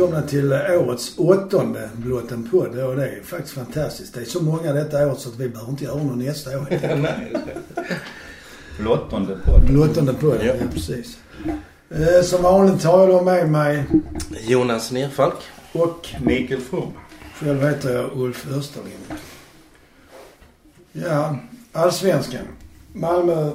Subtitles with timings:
[0.00, 2.78] välkomna till årets åttonde Blott en podd.
[2.78, 4.14] Och det är faktiskt fantastiskt.
[4.14, 6.66] Det är så många detta året så att vi behöver inte göra någon nästa år.
[6.96, 7.32] Nej.
[8.78, 9.66] Blottonde podd.
[9.66, 10.44] Blottonde podd, ja.
[10.44, 10.66] Ja.
[10.74, 11.18] precis.
[11.90, 13.84] Eh, som vanligt har jag då med mig
[14.46, 15.34] Jonas Nerfalk.
[15.72, 16.92] och Mikael From.
[17.34, 19.04] själv heter jag Ulf Österlind.
[20.92, 21.36] Ja,
[21.72, 22.44] allsvenskan.
[22.92, 23.50] Malmö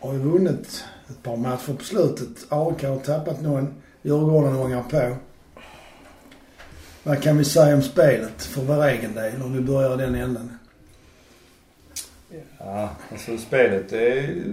[0.00, 2.46] har ju vunnit ett par matcher på slutet.
[2.48, 3.74] AIK har tappat någon.
[4.02, 5.16] Djurgården ångar på.
[7.04, 10.58] Vad kan vi säga om spelet för vår egen del om vi börjar den änden?
[12.58, 14.44] Ja, alltså spelet det är...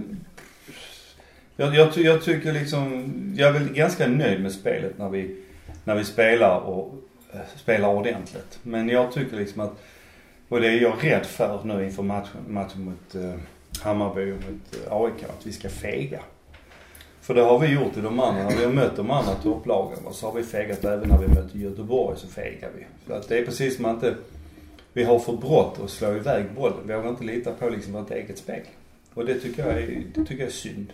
[1.56, 5.36] Jag, jag, jag tycker liksom, jag är väl ganska nöjd med spelet när vi,
[5.84, 6.94] när vi spelar och
[7.32, 8.58] eh, spelar ordentligt.
[8.62, 9.72] Men jag tycker liksom att,
[10.48, 13.40] och det är jag rädd för nu inför matchen, matchen mot eh,
[13.82, 16.20] Hammarby och mot eh, AIK, att vi ska fega.
[17.20, 19.98] För det har vi gjort i de andra, när vi har mött de andra topplagen
[20.04, 22.86] och så har vi fegat även när vi möter Göteborg så fegar vi.
[23.06, 24.14] Så att det är precis som att det,
[24.92, 26.78] vi har för brått att slå iväg bollen.
[26.86, 28.62] Vi vågar inte lita på liksom vårt eget spel.
[29.14, 30.92] Och det tycker jag är, det tycker jag är synd.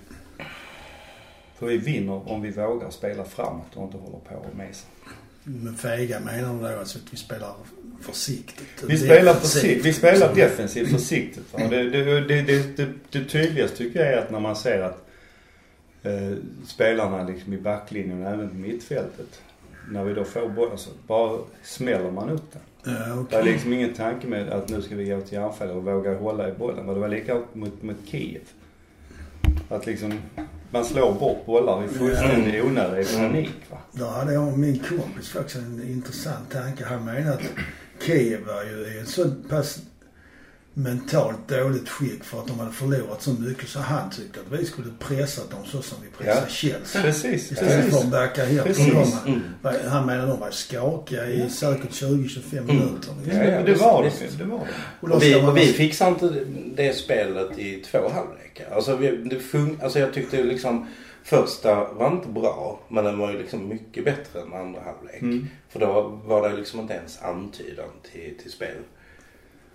[1.59, 4.87] För vi vinner om vi vågar spela framåt och inte håller på och mesa.
[5.45, 7.55] Med fega menar du då alltså att vi spelar
[8.01, 8.85] försiktigt?
[8.87, 11.45] Vi spelar, defensivt, försikt, vi spelar defensivt försiktigt.
[11.57, 12.43] det, det,
[12.77, 15.06] det, det tydligaste tycker jag är att när man ser att
[16.07, 19.41] eh, spelarna liksom i backlinjen och även på mittfältet.
[19.91, 22.63] När vi då får bollen så bara smäller man upp den.
[22.95, 23.39] Ja, Det okej.
[23.39, 26.49] är liksom ingen tanke med att nu ska vi gå till anfall och våga hålla
[26.49, 26.87] i bollen.
[26.87, 28.41] Det var likadant mot, mot Kiev.
[29.69, 30.13] Att liksom,
[30.71, 33.79] man slår bort bollar i fullständig onödig panik va.
[33.93, 36.85] Då hade jag och min kompis faktiskt en intressant tanke.
[36.85, 37.43] Han menade att
[38.07, 39.79] Kiev var ju en så pass
[40.79, 44.65] mentalt dåligt skick för att de hade förlorat så mycket så han tyckte att vi
[44.65, 46.49] skulle pressat dem så som vi pressade Ja.
[46.53, 47.03] Chelsea.
[47.03, 47.53] Precis.
[47.53, 47.93] Istället precis.
[47.95, 48.65] för att backa hem.
[49.63, 53.11] Var- Han menade de var skakiga i säkert 20-25 minuter.
[53.27, 54.39] Ja, ja, det var det.
[54.39, 54.67] Det var
[55.01, 55.07] det.
[55.15, 56.45] Och vi, man vi fixade inte
[56.77, 58.71] det spelet i två halvlekar.
[58.75, 60.87] Alltså, vi, det fun- alltså jag tyckte liksom
[61.25, 62.81] första var inte bra.
[62.89, 65.23] Men den var ju liksom mycket bättre än andra halvlek.
[65.23, 65.49] Mm.
[65.69, 68.77] För då var det liksom inte ens antydan till, till spel.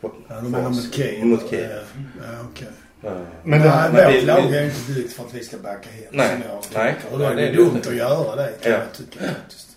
[0.01, 1.25] Ja, de menar mot Kiev.
[1.25, 1.69] Mot Kiev.
[2.17, 2.67] Ja, okej.
[3.03, 3.11] Eh,
[3.43, 6.03] Men vårt lag är inte byggt för att vi ska backa hem.
[6.11, 6.29] Nej.
[6.29, 6.95] som jag Nej.
[7.11, 7.89] Och då är det det är dumt det.
[7.89, 8.77] att göra det kan Ja.
[8.77, 9.67] jag tycka faktiskt.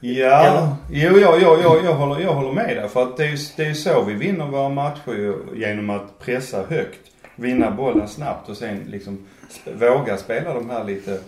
[0.00, 2.88] ja, jo, ja, ja, ja, jag, håller, jag håller med där.
[2.88, 6.18] För att det är ju det är ju så vi vinner våra matcher genom att
[6.18, 6.98] pressa högt.
[7.36, 9.26] Vinna bollen snabbt och sen liksom
[9.80, 11.18] våga spela de här lite,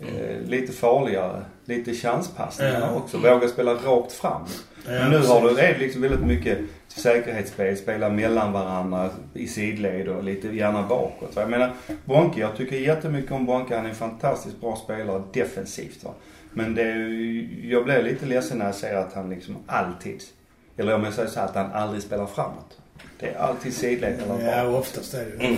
[0.00, 2.94] eh, lite farligare, lite chanspassningarna Ja.
[2.96, 3.18] också.
[3.18, 4.42] Våga spela rakt fram.
[4.86, 10.08] Men nu har du, är det liksom väldigt mycket säkerhetsspel, spela mellan varandra i sidled
[10.08, 11.36] och lite gärna bakåt.
[11.36, 11.42] Va?
[11.42, 11.72] Jag menar,
[12.04, 13.76] Bonke, jag tycker jättemycket om Bonke.
[13.76, 16.04] Han är en fantastiskt bra spelare defensivt.
[16.04, 16.10] Va?
[16.50, 20.22] Men det är, jag blir lite ledsen när jag ser att han liksom alltid,
[20.76, 22.78] eller om jag säger så här, att han aldrig spelar framåt.
[23.20, 24.44] Det är alltid sidled eller bakåt.
[24.46, 25.56] Ja, oftast är det ju Mm.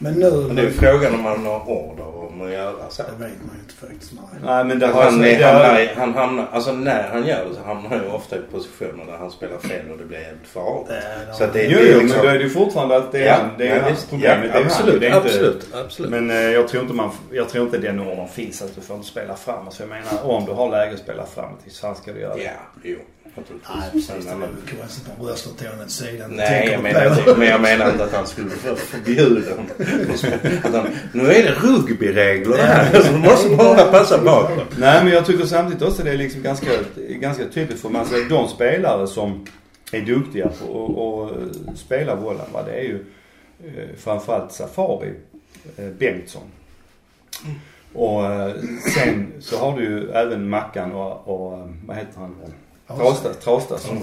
[0.00, 0.30] Men nu...
[0.30, 3.02] Men det är ju frågan om man har order om att göra så.
[3.02, 4.12] Det vet man ju inte faktiskt.
[4.12, 4.40] Nej.
[4.44, 7.44] Nej men det har Han, det är, har- hamnar, han hamnar, alltså när han gör
[7.48, 10.18] det så hamnar han ju ofta i positioner där han spelar fel och det blir
[10.20, 10.88] jävligt farligt.
[11.28, 12.96] Ja, Så att det, Jo, det är jo, liksom- men då är det ju fortfarande
[12.96, 14.10] att det är, han, det är ja, hans visst.
[14.10, 14.40] problem.
[14.42, 15.00] Ja, det är absolut, han.
[15.00, 16.10] Det är inte, absolut, absolut.
[16.10, 18.96] Men eh, jag tror inte man, jag tror inte den ordern finns att du får
[18.96, 19.74] inte spela framåt.
[19.74, 22.42] Så jag menar om du har läge att spela framåt så ska du göra det.
[22.42, 22.50] Ja,
[22.82, 22.96] jo.
[23.38, 23.76] Naturligtvis.
[23.80, 24.08] Nej, precis.
[24.24, 26.30] Det Men- var väl konstigt om röstar till den sidan.
[26.30, 27.18] Nej, jag menar, det.
[27.18, 29.66] inte, men jag menar inte att han skulle för- förbjuda dem.
[30.64, 34.78] Att han, nu är det rugbyregler här så du måste bara passa bakåt.
[34.78, 36.66] Nej men jag tycker samtidigt också det är liksom ganska,
[36.96, 39.46] ganska tydligt för man ser de spelare som
[39.92, 41.30] är duktiga på
[41.72, 42.62] att spela bollen va.
[42.66, 43.04] Det är ju
[43.64, 45.12] eh, framförallt Safari,
[45.76, 46.42] eh, Bengtsson.
[47.94, 48.52] Och eh,
[48.94, 52.36] sen så har du ju även Mackan och, och vad heter han?
[52.96, 53.96] Trausta, Traustason.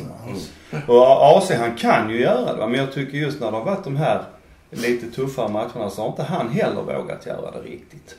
[0.74, 0.82] Mm.
[0.88, 3.84] Och AC han kan ju göra det men jag tycker just när det har varit
[3.84, 4.24] de här
[4.70, 8.16] lite tuffare matcherna så har inte han heller vågat göra det riktigt.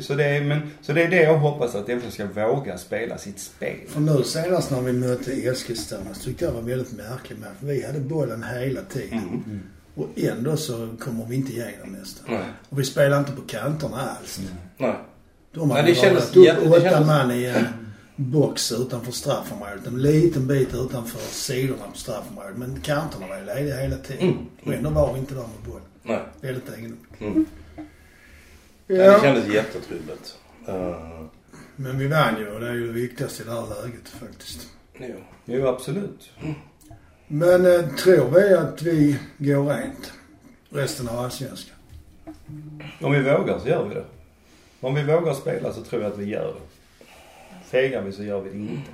[0.00, 3.18] Så, det är, men, så det är det jag hoppas att FF ska våga spela
[3.18, 3.76] sitt spel.
[3.88, 7.48] För nu senast när vi mötte Eskilstuna så tyckte jag det var väldigt märkligt med
[7.60, 9.18] för vi hade bollen hela tiden.
[9.46, 9.60] Mm.
[9.94, 12.26] Och ändå så kommer vi inte igenom nästan.
[12.28, 12.44] Nej.
[12.68, 14.40] Och vi spelar inte på kanterna alls.
[14.78, 14.94] Nej.
[15.54, 17.66] De Nej, hade det kändes upp jätte- åtta man i en
[18.16, 19.86] box utanför straffområdet.
[19.86, 22.56] En liten bit utanför sidorna på straffområdet.
[22.56, 24.28] Men kanterna var ju lediga hela tiden.
[24.28, 24.46] Mm.
[24.64, 25.80] Och ändå var vi inte där med boll.
[26.02, 26.20] Nej.
[26.40, 27.20] Väldigt egendomligt.
[27.20, 27.46] Mm.
[28.86, 29.12] Ja.
[29.12, 30.36] Det kändes jättetrubbigt.
[30.68, 31.24] Uh,
[31.76, 34.68] Men vi vann ju och det är ju det viktigaste i det här läget faktiskt.
[34.98, 35.14] jo.
[35.44, 36.30] Jo absolut.
[37.28, 40.12] Men eh, tror vi att vi går rent
[40.70, 41.76] resten av allsvenskan?
[43.00, 44.04] Om vi vågar så gör vi det.
[44.80, 46.71] Om vi vågar spela så tror jag att vi gör det.
[47.72, 48.90] Fegar vi så gör vi det inte.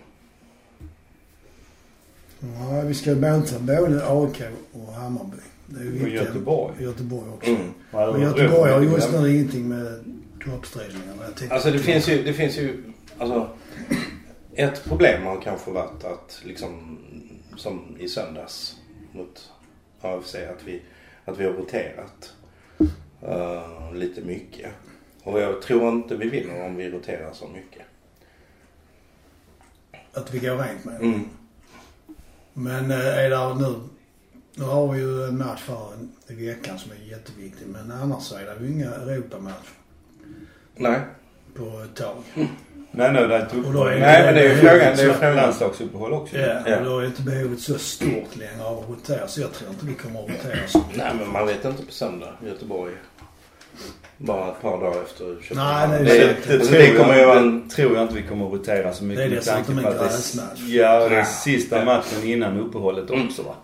[2.40, 4.42] Ja, vi ska möta både AIK
[4.72, 5.36] och Hammarby.
[5.66, 6.08] Det är Och.
[6.08, 6.74] Göteborg.
[6.82, 7.50] Göteborg också.
[7.50, 7.72] Mm.
[7.92, 10.04] Och Göteborg har just nu ingenting med
[10.44, 11.22] toppstridningarna.
[11.50, 12.82] Alltså det finns ju, det finns ju,
[13.18, 13.48] alltså
[14.54, 16.98] ett problem har kanske varit att liksom
[17.56, 18.76] som i söndags
[19.12, 19.50] mot
[20.00, 20.82] AFC att vi,
[21.24, 22.32] att vi har roterat
[23.22, 24.70] eh, lite mycket.
[25.22, 27.87] Och jag tror inte vi vinner om vi roterar så mycket.
[30.18, 31.00] Att vi går rent med.
[31.00, 31.28] Mm.
[32.52, 33.74] Men eh, är det nu...
[34.54, 35.88] Nu har vi ju en match för
[36.26, 37.66] i veckan som är jätteviktig.
[37.66, 39.74] Men annars så är det ju inga Europamatcher
[40.76, 41.00] Nej.
[41.54, 42.16] på ett tag.
[42.90, 43.86] Nej, nej, det är är uppehåll.
[43.88, 44.96] Nej men det är ju frågan.
[44.96, 45.36] Det är ju frågan.
[45.36, 46.38] Landslagsuppehåll också.
[46.38, 46.78] Ja, Ja.
[46.78, 49.28] och då är inte behovet så stort längre av att rotera.
[49.28, 50.96] Så jag tror inte vi kommer att rotera så mycket.
[50.96, 52.32] Nej men man vet inte på söndag.
[52.46, 52.92] Göteborg.
[54.16, 55.90] Bara ett par dagar efter Köpenhamn.
[55.92, 56.44] Nej, det är det, sant.
[56.48, 58.92] Det, alltså, tror, det kommer jag, vara det tror jag inte vi kommer att rotera
[58.92, 60.60] så mycket Det är dessutom en att det gräsmatch.
[60.60, 61.24] Ja, det är Ja.
[61.24, 63.26] sista matchen innan uppehållet Mm.
[63.26, 63.54] också va.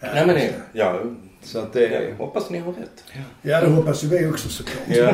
[0.00, 1.00] Ja, Nej men det, ja,
[1.42, 1.80] Så att det...
[2.08, 3.04] jag hoppas ni har rätt.
[3.42, 4.84] Ja, det hoppas ju vi också såklart.
[4.88, 5.12] Ja.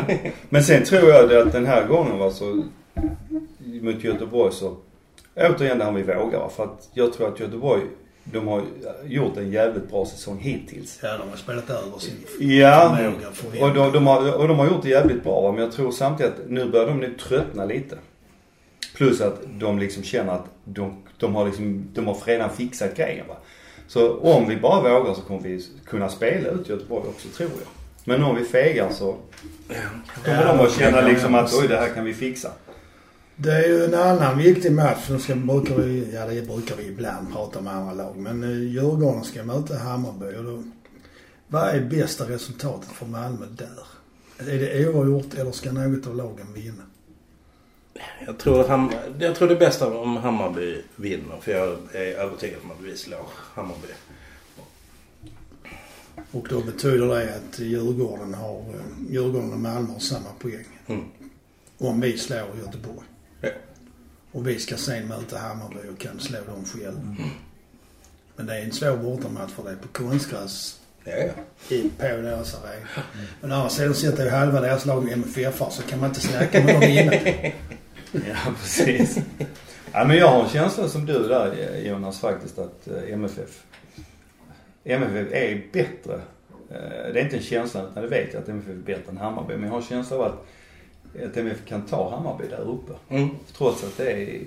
[0.49, 2.64] Men sen tror jag det att den här gången var så
[3.82, 4.76] mot Göteborg så
[5.37, 6.49] återigen det här vi vågar?
[6.49, 7.82] För att jag tror att Göteborg
[8.25, 8.62] de har
[9.06, 10.99] gjort en jävligt bra säsong hittills.
[11.03, 12.94] Ja, de har spelat över sin Ja.
[12.97, 13.31] förmåga.
[13.32, 13.69] förväntan.
[13.71, 16.32] Och de, de, har, och de har gjort det jävligt bra men jag tror samtidigt
[16.32, 17.99] att nu börjar de nu tröttna lite.
[18.97, 23.26] Plus att de liksom känner att de, de har liksom, de har redan fixat grejen
[23.29, 23.37] va.
[23.88, 27.69] Så om vi bara vågar så kommer vi kunna spela ut Göteborg också tror jag.
[28.05, 29.17] Men om vi fegar så
[30.25, 32.50] kommer Ja, de att känna det kan liksom att oj det här kan vi fixa.
[33.37, 35.07] Det är ju en annan viktig match.
[35.11, 38.17] Nu ska, brukar vi, ja det brukar vi ibland prata med andra lag.
[38.17, 40.63] Men uh, Djurgården ska möta Hammarby och då,
[41.49, 43.87] vad är bästa resultatet för Malmö där?
[44.39, 46.83] Är det oavgjort eller ska något av lagen vinna?
[48.27, 51.41] Jag tror, att Ham, jag tror det är bäst om Hammarby vinner.
[51.41, 53.89] För jag är övertygad om att vi slår Hammarby.
[56.31, 60.81] Och då betyder det att Djurgården har, uh, Djurgården och Malmö har samma poäng.
[60.87, 61.05] Mm.
[61.79, 63.07] Om vi slår Göteborg.
[63.44, 63.50] Ja.
[64.32, 66.91] Och vi ska sen möta Hammarby och kan slå dem själva.
[67.00, 67.14] Mm.
[68.37, 71.75] Men det är en svår bortamatch för det är på konstgräs Ja, ja.
[71.76, 72.87] i, på deras arena.
[73.41, 76.64] Men å andra sidan sitter ju halva deras lag MFF så kan man inte snacka
[76.64, 77.14] med dem innan.
[78.12, 79.19] Ja precis.
[79.93, 83.62] ja men jag har en känsla som du där Jonas faktiskt att eh, MFF
[84.85, 86.14] MFF är bättre.
[86.70, 89.17] Eh, Det är inte en känsla utan det vet jag att MFF är bättre än
[89.17, 89.55] Hammarby.
[89.55, 90.47] Men jag har en känsla av att,
[91.22, 92.93] att MFF kan ta Hammarby där uppe.
[93.08, 93.28] Mm.
[93.56, 94.40] Trots att det är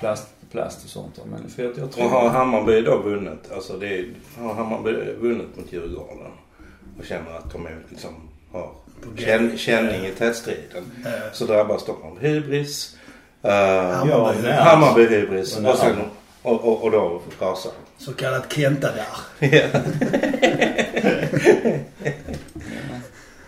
[0.00, 1.18] plast, plast och sånt.
[1.30, 2.04] Men för att jag tror...
[2.04, 4.06] Och har Hammarby då vunnit, alltså det är,
[4.38, 6.32] har Hammarby vunnit mot Djurgården
[6.98, 8.14] och känner att de är liksom,
[8.52, 8.70] har
[9.16, 10.84] känn, känning i tätstriden.
[11.04, 12.96] Eh, Så drabbas de av hybris.
[13.44, 14.42] Uh, Hammarby.
[14.42, 14.52] nej.
[14.52, 15.56] Hammarby hybris.
[15.56, 15.96] Och sen,
[16.42, 19.06] och, och, och då rasar Så kallat Kenta där.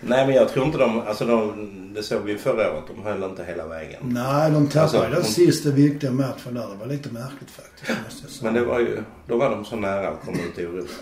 [0.06, 3.22] Nej men jag tror inte de, alltså de, det såg vi förra året, de höll
[3.22, 4.00] inte hela vägen.
[4.02, 6.68] Nej, de tappade Alltså, den de- sista viktiga matchen där.
[6.68, 8.50] Det var lite märkligt faktiskt måste jag säga.
[8.52, 10.92] Men det var ju, då var de så nära att komma ut i Europa.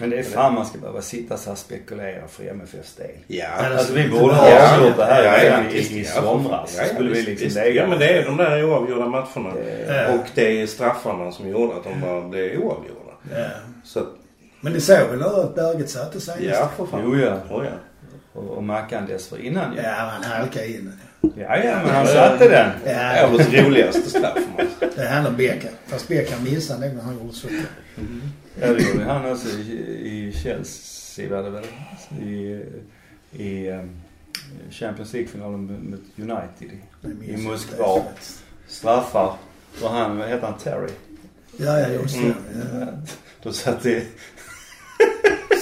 [0.00, 3.10] Men det är fan man ska behöva sitta så här och spekulera för MFFs del.
[3.26, 3.46] Ja.
[3.48, 6.74] Alltså vi borde ha ja, avgjort det här ja, ja, i, i somras.
[6.76, 7.56] ja, ja, skulle vi liksom visst.
[7.56, 7.82] lägga.
[7.82, 9.54] Ja men det är de där oavgjorda matcherna.
[9.54, 10.14] Det- Ja.
[10.14, 13.12] Och det är straffarna som gjorde att de bara blev oavgjorda.
[13.34, 13.46] Ja.
[13.84, 14.06] Så
[14.60, 16.44] Men ni såg väl nu att berget satte sig?
[16.44, 17.00] ja för fan.
[17.04, 17.34] Jo, ja.
[17.56, 17.70] Oh, ja.
[18.38, 19.82] Och, och Mackan dessförinnan ju.
[19.82, 20.92] Ja, han halkade in.
[21.20, 22.70] Ja, ja, men han satte den.
[22.86, 24.38] Ja, Årets roligaste straff.
[24.96, 25.72] det är han och Beckham.
[25.86, 27.48] Fast Beckham missade nog när han gjorde så.
[28.60, 29.72] Ja, det gjorde han också i,
[30.28, 31.64] i Chelsea var det väl?
[32.22, 32.62] I,
[33.32, 33.90] i um,
[34.70, 36.78] Champions League-finalen mot United.
[37.22, 38.02] i- I Moskva.
[38.68, 39.34] Straffar.
[39.82, 40.90] Och han, vad heter han, Terry?
[41.56, 42.20] Ja, ja, just det.
[42.20, 42.34] Mm.
[42.80, 42.86] Ja.
[43.42, 44.02] Då satt det...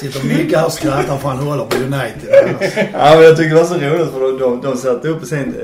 [0.01, 2.29] Sitter Micke här och skrattar för han håller på United.
[2.93, 5.55] Ja men jag tycker det var så roligt för de, de, de satte upp sen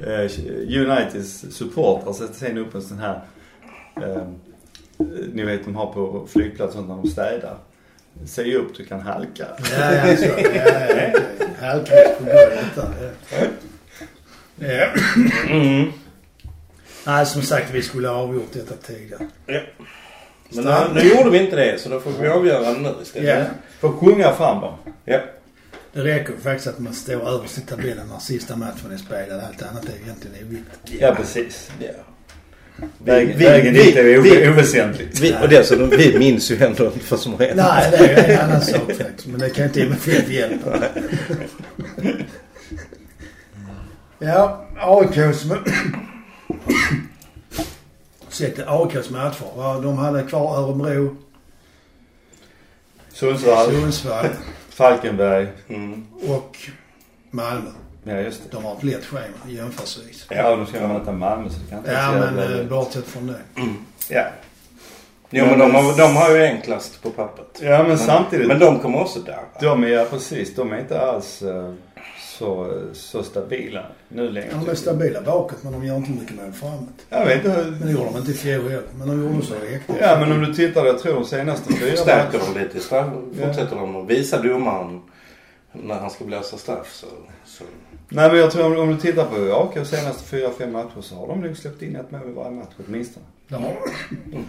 [0.00, 0.30] eh, eh,
[0.82, 3.20] Uniteds supportrar satte sen upp en sån här
[3.96, 4.22] eh,
[5.32, 7.56] ni vet de har på flygplatsen när de städar.
[8.26, 9.46] Se upp du kan halka.
[9.78, 10.24] Ja, ja, så.
[10.24, 11.14] Ja, ja, okej.
[11.60, 12.66] Halkigt på golvet.
[12.76, 13.46] Ja.
[14.56, 14.86] Ja.
[15.50, 15.92] Mm.
[17.06, 19.26] Nej, som sagt, vi skulle ha avgjort detta tidigare.
[19.46, 19.60] Ja.
[20.50, 23.38] Men nu, nu gjorde vi inte det så då får vi avgöra det nu istället.
[23.38, 23.44] Ja.
[23.80, 24.74] Får sjunga fram dem.
[25.04, 25.18] Ja.
[25.92, 29.40] Det räcker faktiskt att man står överst i tabellen när sista matchen är spelad.
[29.48, 31.00] Allt annat är egentligen oviktigt.
[31.02, 31.70] Ja precis.
[31.80, 31.86] ja.
[33.04, 35.20] Vägen, vi- vägen vi- dit är vi- oväsentligt.
[35.20, 37.56] Vi, och dessutom, vi minns ju ändå inte vad som har hänt.
[37.56, 39.26] Nej, det är en annan sak faktiskt.
[39.26, 40.78] Men det kan inte MFF hjälpa.
[44.18, 45.56] Ja, AIK som
[48.38, 49.56] Sett AIKs matcher.
[49.56, 49.80] va?
[49.80, 51.16] De hade kvar Örebro,
[53.12, 54.26] Sundsvall, Sundsvall
[54.68, 55.48] Falkenberg.
[55.68, 56.06] Mm.
[56.28, 56.56] och
[57.30, 57.70] Malmö.
[58.04, 58.56] Ja just det.
[58.56, 60.26] De har ett lätt schema jämförelsevis.
[60.30, 63.40] Ja, de ska möta Malmö så det kan inte Ja, men eh, bortsett från det.
[64.08, 64.24] Ja.
[65.30, 67.58] Jo men de har, de har ju enklast på pappret.
[67.62, 68.48] Ja men samtidigt.
[68.48, 69.40] Men de kommer också där.
[69.60, 71.74] De är, ja precis, de är inte alls eh,
[72.38, 74.50] så, så stabila nu längre.
[74.64, 77.06] De är stabila bakåt men de gör inte mycket mål framåt.
[77.08, 78.82] Jag vet inte Men det gjorde de inte i fjol heller.
[78.98, 79.96] Men de gjorde så i Häcken.
[80.00, 82.80] Ja men om du tittar, jag tror de senaste fyra Stärker de lite.
[82.80, 83.06] Straff,
[83.40, 85.00] fortsätter de att visa domaren
[85.72, 87.06] när han ska blåsa straff så...
[87.44, 87.64] så.
[88.08, 91.14] Nej men jag tror om, om du tittar på AIKs senaste fyra, fem matcher så
[91.14, 93.26] har de nog släppt in ett mål i varje match åtminstone.
[93.48, 93.76] De har,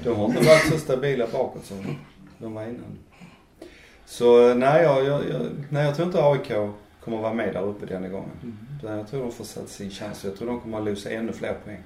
[0.03, 1.98] De har inte varit så stabila bakåt som
[2.38, 2.98] de var innan.
[4.05, 6.51] Så nej, jag, jag, jag, nej, jag tror inte AIK
[7.09, 8.57] kommer vara med där uppe denna gången.
[8.79, 10.23] Utan Jag tror de får sätta sin chans.
[10.23, 11.83] Jag tror de kommer att losa ännu fler poäng.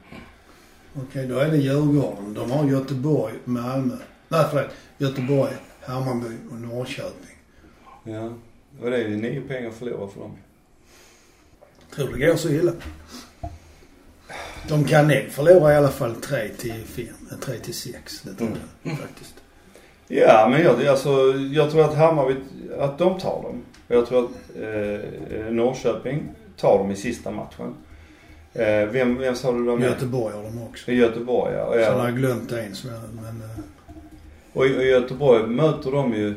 [0.96, 2.34] Okej, då är det Djurgården.
[2.34, 3.96] De har Göteborg, Malmö.
[4.28, 4.72] Nej förlåt.
[4.98, 7.38] Göteborg, Hammarby och Norrköping.
[8.04, 8.30] Ja.
[8.82, 10.32] Och det är ju nio poäng att förlora för dem.
[11.96, 12.72] Tror det går så illa?
[14.68, 17.06] De kan nog förlora i alla fall 3 till 5.
[17.42, 18.22] 3 till 6.
[18.22, 19.36] Det tror jag faktiskt.
[20.08, 21.10] Ja, men jag, alltså,
[21.52, 22.36] jag tror att Hammarby,
[22.80, 23.64] att de tar dem.
[23.94, 24.32] Jag tror att
[24.62, 27.74] eh, Norrköping tar dem i sista matchen.
[28.54, 29.86] Eh, vem, vem sa du de är?
[29.88, 30.92] Göteborg har de också.
[30.92, 31.64] I Göteborg ja.
[31.64, 32.06] Och, Sen har ja.
[32.06, 33.26] jag glömt en som jag, men...
[33.42, 33.60] eh,
[34.54, 36.36] och i Göteborg möter de ju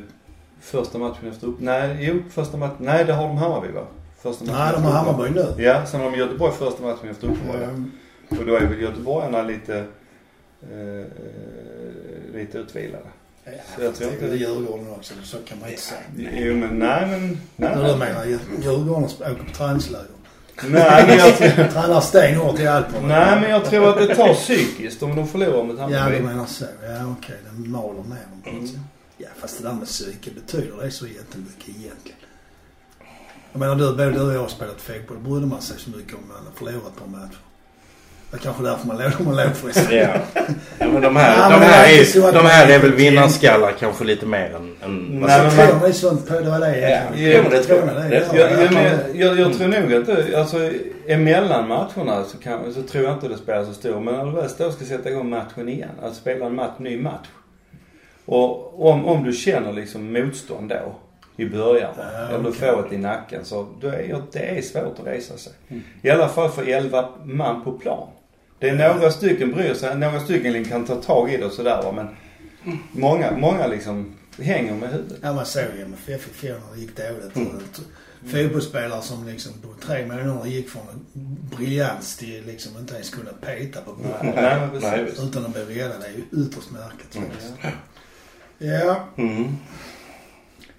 [0.61, 1.57] första matchen efter upp...
[1.61, 2.77] Nej, jo, första matchen.
[2.79, 3.87] Nej, det har de Hammarby va?
[4.23, 4.91] Första matchen Nej, de har.
[4.93, 5.63] Hammarby nu.
[5.65, 7.63] Ja, sen har de Göteborg första matchen efter uppehåll.
[7.63, 9.77] Eh, Och då är väl göteborgarna lite,
[10.73, 11.05] eh, eh,
[12.35, 13.07] lite utvilade.
[13.47, 15.15] Ja, Så jag tror det är inte- Djurgården också.
[15.25, 16.01] Så kan man inte säga.
[16.17, 17.39] Jo men nej men...
[17.57, 18.25] Nej, du menar?
[18.63, 20.07] Djurgården åker på träningsläger.
[20.69, 21.37] nej men jag,
[21.73, 23.09] Tränar stenhårt i Alperna.
[23.09, 26.17] nej men jag tror att det tar psykiskt om de förlorar mot Ja, Hammarby.
[26.17, 26.65] du menar så.
[26.65, 27.37] Ja, okej.
[27.51, 28.79] Den maler ner dem på något sätt.
[29.19, 32.19] Ja, fast det där med psyke, betyder det så jättemycket egentligen?
[33.53, 35.19] Jag menar, du, både du och jag har spelat fotboll.
[35.19, 37.39] Brydde man sig så mycket om man förlorat på matcher.
[38.31, 39.97] Det är kanske därför man låg dem låg sig.
[39.97, 40.09] Ja.
[40.79, 42.47] ja men de här, Ja, de men det här, är är, inte så att de
[42.47, 44.77] här är väl vinnarskallar kanske lite mer än...
[44.85, 47.33] än Nej, men man- Tror ni sånt på, det var det Ja, egentligen?
[47.37, 47.87] ja, men det tror jag.
[47.97, 48.09] det.
[48.09, 50.71] Det tror Jag, Ja, jag, jag, jag tror nog att det, alltså
[51.07, 54.01] emellan matcherna så, kan, så tror jag inte det spelar så stor.
[54.01, 56.73] Men när du väl står och ska sätta igång matchen igen, att spela en match,
[56.79, 57.27] ny match.
[58.27, 60.95] Och om, om du känner liksom motstånd då
[61.37, 64.99] i början, Ja, eller du får ett i nacken, så då är, det är svårt
[65.01, 65.53] att resa sig.
[66.03, 68.09] I alla fall för 11 man på plan.
[68.59, 71.83] Det är några stycken bryr sig, några stycken kan ta tag i det och sådär
[71.83, 72.09] va, men
[72.93, 75.19] många, många liksom hänger med huvudet.
[75.23, 75.85] Ja, man såg ju
[76.15, 76.97] i fjol när det gick
[77.35, 77.81] dåligt.
[78.27, 81.07] Fotbollsspelare som liksom på tre månader gick från en
[81.57, 84.33] briljans till liksom inte ens kunna peta på bollen.
[84.35, 84.69] Nej.
[84.83, 85.07] Nej.
[85.23, 85.99] Utan att bli räddade.
[86.01, 87.53] Det är ju ytterst märkligt faktiskt.
[88.59, 89.57] Ja, Mm.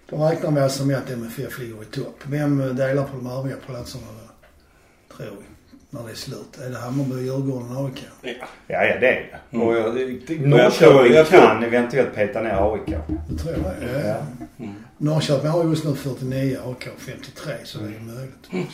[0.10, 2.20] då räknar vi alltså med att MFF ligger i topp.
[2.24, 5.16] Vem delar på de övriga platserna då?
[5.16, 5.57] Tror vi.
[5.90, 6.58] När det är slut.
[6.66, 8.06] Är det Hammarby, Djurgården AIK?
[8.22, 8.30] Ja,
[8.68, 9.56] ja det är det.
[9.58, 9.68] Mm.
[9.68, 12.96] Och jag, tror- Norrköping jag tror- kan eventuellt peta ner AIK.
[13.30, 13.90] Det tror jag.
[13.90, 14.08] Ja.
[14.08, 14.18] Ja.
[14.66, 14.76] Mm.
[14.98, 18.70] Norrköping har just nu 49, AIK 53 så det är möjligt.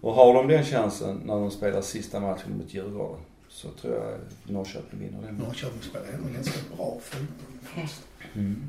[0.00, 4.14] Och har de den chansen när de spelar sista matchen mot Djurgården så tror jag
[4.54, 5.34] Norrköping vinner den.
[5.34, 7.88] Norrköping spelar ändå ganska bra fotboll.
[8.34, 8.68] Mm.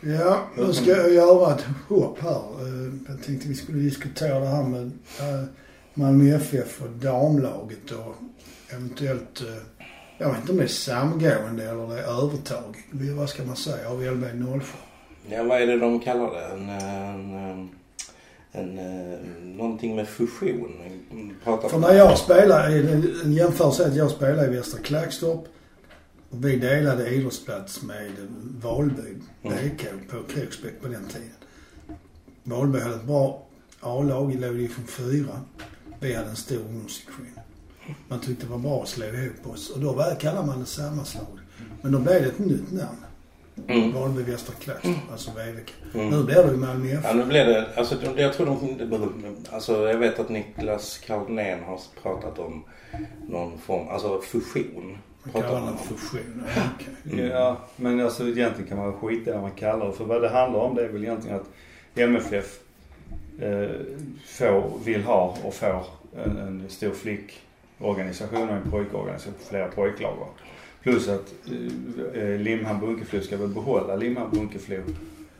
[0.00, 2.30] Ja, nu ska jag göra ett hopp här.
[2.66, 4.82] Eh, Jag tänkte vi skulle diskutera det här med
[5.20, 5.44] eh,
[5.98, 8.14] Malmö FF och damlaget och
[8.68, 9.46] eventuellt, eh,
[10.18, 12.76] jag vet inte om det är samgående eller det är övertag.
[12.90, 14.62] Vad ska man säga av LB07?
[15.30, 16.44] Ja, vad är det de kallar det?
[16.44, 17.68] En, en, en,
[18.52, 20.72] en, eh, någonting med fusion.
[21.44, 25.44] Pratar För när jag det en jämförelse är att jag spelar i Västra Klagstorp
[26.30, 28.12] och vi delade idrottsplats med
[28.62, 31.30] Valby BK på Kroksbäck på den tiden.
[32.44, 33.44] Valby hade ett bra
[33.80, 35.40] A-lag, låg i från fyra.
[36.00, 37.26] Vi hade en stor ungdomssektion.
[38.08, 40.66] Man tyckte det var bra att slå ihop oss och då var, kallade man det
[40.66, 41.26] sammanslag.
[41.82, 42.96] Men då blev det ett nytt namn.
[43.68, 43.92] Mm.
[43.92, 45.74] Valby Västra Klagstorp, alltså VVK.
[45.94, 46.08] Mm.
[46.10, 47.14] Nu blir det ju Malmö Ja, FF.
[47.14, 52.38] nu blev det, alltså jag tror de, alltså jag vet att Niklas Carlnén har pratat
[52.38, 52.64] om
[53.28, 54.98] någon form, alltså fusion.
[55.22, 55.78] Man Pratar kallar det om.
[55.78, 56.42] fusion.
[56.56, 57.18] Ja, okej.
[57.20, 57.30] Mm.
[57.30, 59.92] Ja, men alltså egentligen kan man skita i vad man kallar det.
[59.92, 61.46] För vad det handlar om det är väl egentligen att
[61.94, 62.58] MFF
[64.26, 65.84] får, vill ha och får
[66.24, 70.16] en, en stor flickorganisation och en pojkorganisation, flera pojklag.
[70.20, 70.26] va.
[70.82, 71.34] Plus att
[72.14, 74.76] eh, eh, Limhamn Bunkeflo ska väl behålla Limhamn Bunkeflo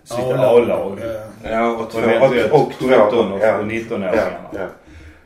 [0.04, 0.98] sitt A-lag.
[1.02, 1.50] Ja.
[1.50, 2.00] Ja, och Och två,
[2.52, 4.12] och, och, 17 och ja, 19-åringarna.
[4.14, 4.68] ja, ja.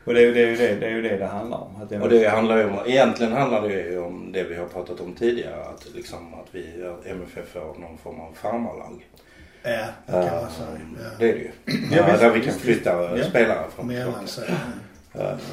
[0.05, 1.81] Och det är ju det, det, det, är ju det det handlar om.
[1.81, 5.01] Att Och det handlar ju om, egentligen handlar det ju om det vi har pratat
[5.01, 5.63] om tidigare.
[5.63, 6.65] Att, liksom, att vi,
[7.05, 9.05] MFF får någon form av farmarlag.
[9.63, 9.71] Ja,
[10.05, 10.67] det kan man säga.
[11.19, 11.31] Det Ja.
[11.31, 11.51] är det ju.
[11.97, 13.29] Ja, visst, där vi kan flytta visst.
[13.29, 14.49] spelare från Mellan sig.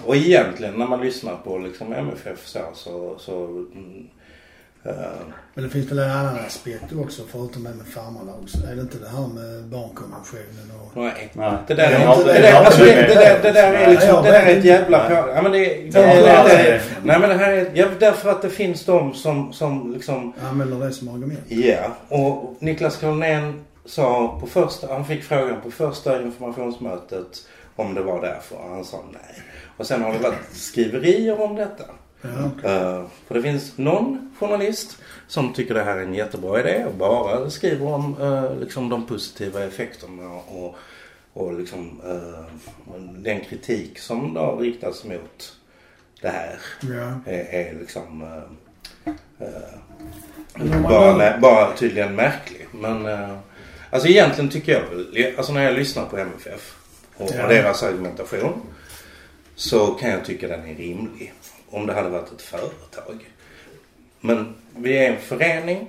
[0.07, 4.07] Och egentligen när man lyssnar på liksom MFF så, så, så mm,
[4.85, 4.93] eh,
[5.55, 8.45] Men det finns väl en annan aspekt också förutom det med farmarlag.
[8.71, 10.97] Är det inte det här med barnkonventionen och...
[11.03, 11.31] nej.
[11.33, 11.53] Nej.
[11.67, 13.73] Det där, Det är, det, inte- där, det har alltså, det, det, där, det där
[13.73, 15.09] är liksom, det där är ett jag jävla...
[15.09, 15.35] vet.
[15.35, 16.01] Ja, men det, det, det, det
[16.31, 16.83] är det, det.
[17.05, 20.87] Nej men det här är, ja, därför att det finns de som, som liksom Använder
[20.87, 21.41] det som argument.
[21.49, 28.03] Ja, och Niklas Carlnén sa på första, han fick frågan på första informationsmötet om det
[28.03, 28.57] var därför.
[28.57, 29.43] Och han sa nej.
[29.77, 31.85] Och sen har det varit skriverier om detta.
[32.23, 32.71] Ja.
[32.71, 34.97] Eh, för det finns någon journalist
[35.27, 39.07] som tycker det här är en jättebra idé och bara skriver om uh, liksom de
[39.07, 40.77] positiva effekterna och,
[41.33, 42.45] och liksom uh,
[43.17, 45.57] den kritik som då riktas mot
[46.23, 47.33] det här Ja.
[47.33, 48.43] är, är liksom uh,
[50.83, 52.67] bara, bara tydligen märklig.
[52.73, 53.39] Men uh,
[53.91, 56.77] alltså egentligen tycker jag väl, alltså när jag lyssnar på MFF
[57.17, 57.47] och, Ja.
[57.47, 58.61] deras argumentation
[59.55, 61.33] så kan jag tycka den är rimlig.
[61.71, 63.31] Om det hade varit ett företag.
[64.21, 65.89] Men vi är en förening.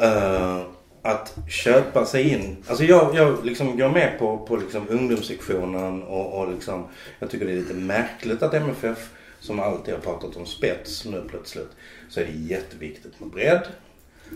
[0.00, 0.60] eh,
[1.02, 2.56] att köpa sig in.
[2.68, 6.84] Alltså jag, jag liksom går med på, på liksom ungdomssektionen och, och liksom,
[7.18, 9.08] jag tycker det är lite märkligt att MFF
[9.40, 11.68] som alltid har pratat om spets nu plötsligt
[12.08, 13.62] så är det jätteviktigt med bredd.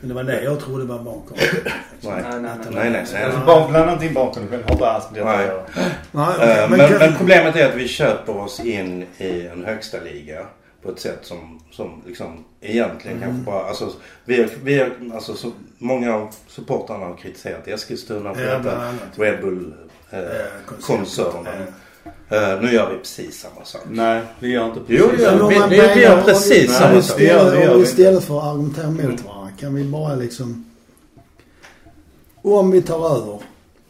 [0.00, 1.72] Men det var det jag trodde var barnkonventionen.
[2.00, 3.04] Nej, Nej, nej, nej.
[3.12, 3.24] nej.
[3.24, 4.16] Alltså, barn, blanda inte in.
[4.16, 4.26] Har
[4.72, 5.48] inte alls med det Nej.
[6.12, 9.64] Nej, Eh, okej, men, kan- men problemet är att vi köper oss in i en
[9.64, 10.46] högsta liga
[10.82, 13.28] på ett sätt som, som liksom egentligen Mm.
[13.28, 13.90] kanske bara, alltså
[14.24, 18.92] vi, har- vi, alltså så många av supportrarna har kritiserat Eskilstuna för Ja, detta.
[19.16, 19.74] Red Bull
[20.10, 20.24] eh, Eh,
[20.86, 21.44] koncernen.
[22.28, 22.36] Ja.
[22.36, 23.82] Eh, nu gör vi precis samma sak.
[23.90, 25.24] Nej, vi gör inte precis jo.
[25.30, 27.20] Men om vi- vi- vi gör precis samma sak.
[27.20, 30.64] Istället- för att argumentera mot varandra kan vi bara liksom...
[32.42, 33.40] Om vi tar över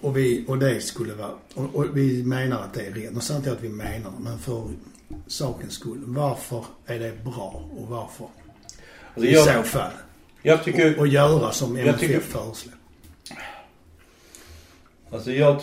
[0.00, 1.30] och, vi, och det skulle vara...
[1.54, 3.16] Och, och vi menar att det är rätt.
[3.16, 4.68] Och samtidigt att vi menar men för
[5.26, 6.02] sakens skull.
[6.06, 8.26] Varför är det bra och varför?
[9.14, 9.92] Alltså, I jag, så fall.
[10.42, 10.94] jag tycker...
[10.94, 12.74] Och, och göra som MFF föreslår.
[15.10, 15.60] Alltså jag,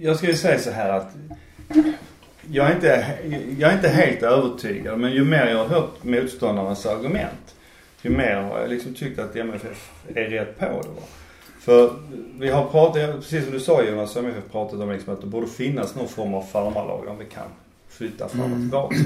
[0.00, 1.12] jag ska ju säga så här att
[2.50, 3.18] jag är, inte,
[3.58, 7.54] jag är inte helt övertygad men ju mer jag har hört motståndarnas argument
[8.02, 10.72] ju mer har jag liksom tyckt att MFF är rätt på det.
[10.88, 11.02] Va?
[11.60, 11.90] För
[12.38, 15.20] vi har pratat, precis som du sa Jonas, så har MFF pratat om liksom att
[15.20, 17.46] det borde finnas någon form av farmarlag om vi kan
[17.88, 18.60] flytta fram och Mm.
[18.60, 18.96] tillbaka.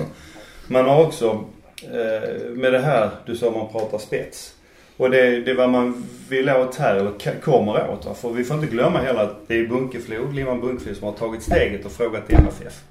[0.68, 1.44] Man har också
[1.82, 4.54] eh, med det här, du sa man pratar spets.
[4.96, 8.06] Och det, det är vad man vill åt här, eller kommer åt.
[8.06, 8.14] Va?
[8.14, 11.42] För vi får inte glömma heller att det är Bunkeflo, Limhamn Bunkeflo som har tagit
[11.42, 12.82] steget och frågat MFF.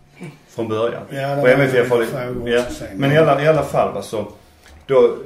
[0.49, 1.01] Från början.
[1.09, 2.05] Ja, och MFF har
[2.45, 2.63] ja.
[2.95, 4.25] Men i alla, i alla fall va, så
[4.85, 5.17] då,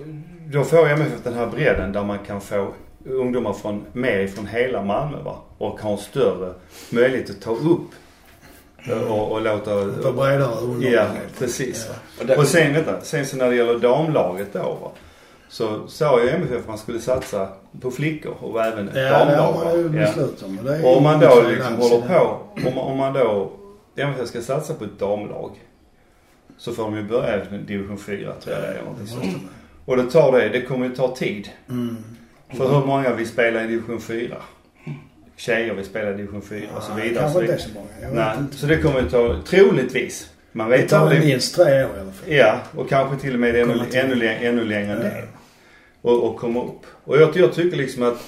[0.51, 2.73] då får MFF den här bredden där man kan få
[3.05, 5.35] ungdomar från, mer ifrån hela Malmö va.
[5.57, 6.53] Och har en större
[6.89, 7.89] möjlighet att ta upp
[8.89, 9.71] eh, och, och låta...
[9.71, 10.93] För bredare underlag.
[10.93, 11.07] Ja,
[11.39, 11.89] precis.
[12.27, 12.37] Ja.
[12.37, 14.91] Och sen, vänta, sen så när det gäller damlaget då va.
[15.49, 17.49] Så sa ju MFF att man skulle satsa
[17.81, 19.77] på flickor och även Ja, det damlag.
[19.85, 19.89] Ja.
[19.89, 20.57] beslutat om.
[20.59, 22.13] Och det Och om man då liksom i håller det.
[22.13, 23.51] på, om man, om man då
[23.95, 25.51] MFF ska satsa på ett damlag.
[26.57, 28.71] Så får de ju börja med division 4 tror jag det är.
[28.71, 29.25] eller någonting sånt.
[29.87, 31.49] Och det tar det, det kommer ju ta tid.
[31.69, 31.97] Mm.
[32.53, 34.35] För hur många vill spela i division 4?
[35.35, 37.13] Tjejer vill spela i division 4 och så vidare.
[37.13, 37.87] Kanske Så inte det, så många.
[38.01, 38.57] Jag nej, inte.
[38.57, 40.29] så det kommer ju ta, troligtvis.
[40.51, 41.25] Man Det vet tar aldrig.
[41.25, 42.33] minst tre år i alla fall.
[42.33, 45.03] Ja, och kanske till och med ännu, ännu, läng- ännu längre Ja.
[45.09, 45.27] ner.
[46.01, 46.81] Och, och komma upp.
[47.03, 48.23] Och jag, jag tycker liksom att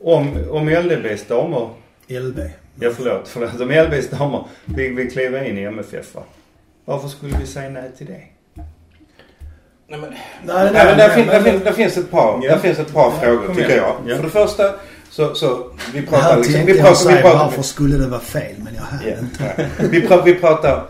[0.00, 1.68] om, om LDBs damer,
[2.08, 2.38] LB.
[2.80, 6.22] ja förlåt, förlåt, om LDBs damer vill, vill kliva in i MFF va?
[6.84, 8.22] Varför skulle vi säga nej till det?
[9.88, 12.50] Nej, men, Nej, Nej, men där, fin, där, fin, där finns ett par, Ja.
[12.50, 13.96] där finns ett par frågor kom tycker jag.
[14.06, 14.16] Ja.
[14.16, 14.74] För det första
[15.10, 17.96] så, så vi Det här pratar liksom, vi jag pratar, vi säga, pratar, varför skulle
[17.96, 18.54] det vara fel?
[18.58, 19.70] Men jag hann Ja, inte.
[19.90, 20.84] vi, pratar, vi pratar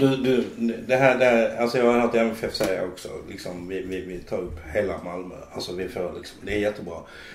[0.00, 0.44] du, du,
[0.86, 4.18] det här, det här, alltså jag har hört MFF säga också, liksom, vi, vi, vi
[4.18, 5.34] tar upp hela Malmö.
[5.54, 6.94] Alltså vi får liksom, det är jättebra.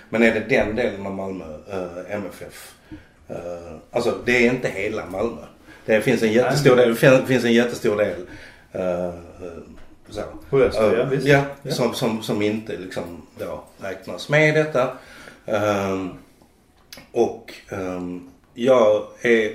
[0.09, 2.71] Men är det den delen av Malmö, eh, MFF,
[3.29, 3.35] eh,
[3.91, 5.41] alltså det är inte hela Malmö.
[5.85, 8.15] Det finns en jättestor del, det fin- finns en jättestor del,
[8.71, 9.13] eh,
[10.11, 10.21] så.
[10.49, 11.27] På Öster, ja Eh, visst.
[11.27, 11.71] Ja, Ja.
[11.71, 13.03] Som, som, som inte liksom
[13.37, 14.91] då räknas med i detta.
[15.45, 16.09] Ehm,
[17.11, 19.51] och ehm, jag är...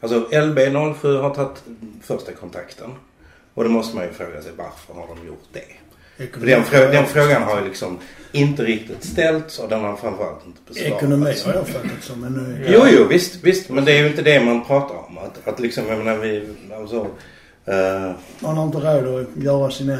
[0.00, 1.62] Alltså LB07 har tagit
[2.02, 2.90] första kontakten.
[3.54, 5.64] Och då måste man ju fråga sig varför har de gjort det?
[6.24, 7.98] Ekonomi, Den, frå- den frågan har ju liksom
[8.32, 10.96] inte riktigt ställts och den har framförallt inte besvarats.
[10.96, 12.20] Ekonomi har jag fattat som.
[12.20, 13.70] Nu, Jo, jo, visst, visst.
[13.70, 15.18] Men det är ju inte det man pratar om.
[15.18, 16.48] Att, att liksom, jag menar vi,
[16.80, 17.06] alltså,
[17.68, 19.98] eh, Man har inte råd att göra sina,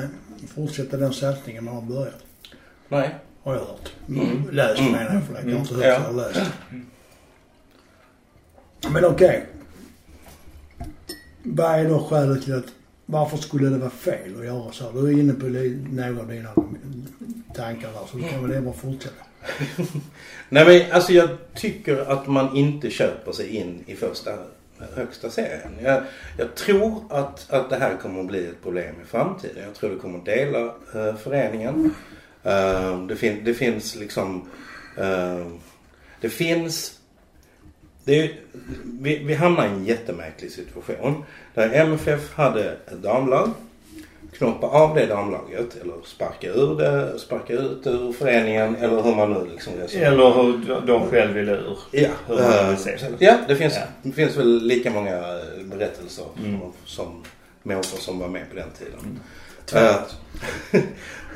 [0.55, 2.15] fortsätta den satsningen man har börjat.
[2.89, 3.15] nej.
[3.43, 3.93] Har jag hört.
[4.09, 4.49] Mm.
[4.53, 4.93] Läst Mm.
[4.93, 5.35] menar jag för.
[5.35, 5.91] Jag har inte hört Ja.
[5.91, 6.41] jag har läst.
[8.93, 9.47] Men okej.
[11.43, 12.65] Vad är då skälet till att
[13.07, 14.93] varför skulle det vara fel att göra så?
[14.93, 16.51] Du är inne på några av dina
[17.55, 19.25] tankar där så du kan väl det bara fortsätta.
[20.49, 24.31] Nej men alltså jag tycker att man inte köper sig in i första
[24.95, 25.73] högsta serien.
[25.83, 26.03] Jag,
[26.39, 29.63] jag tror att, att det här kommer att bli ett problem i framtiden.
[29.67, 30.61] Jag tror det kommer att dela
[30.95, 31.95] eh, föreningen.
[32.43, 34.49] Eh, det, fin- det finns liksom...
[34.99, 35.47] eh,
[36.21, 36.95] det finns...
[38.05, 38.41] Det är,
[39.01, 41.25] vi, vi hamnar i en jättemärklig situation.
[41.55, 43.51] Där MFF hade ett damlag.
[44.39, 49.15] Knoppa av det damlaget eller sparka ur det, sparka ut det ur föreningen eller hur
[49.15, 50.13] man nu liksom resonerar.
[50.13, 51.79] Eller hur de själv vill ur.
[51.91, 53.25] Ja, Hur man eh, vill se det.
[53.25, 53.81] ja det, finns, Ja.
[54.03, 56.61] det finns väl lika många eh, berättelser Mm.
[56.85, 57.23] som,
[57.63, 59.19] människor som var med på den tiden.
[59.73, 59.85] Mm.
[59.87, 60.01] Eh,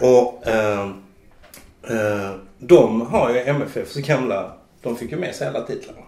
[0.10, 0.80] och eh,
[1.96, 6.00] eh, de har ju MFFs gamla, de fick ju med sig alla titlarna.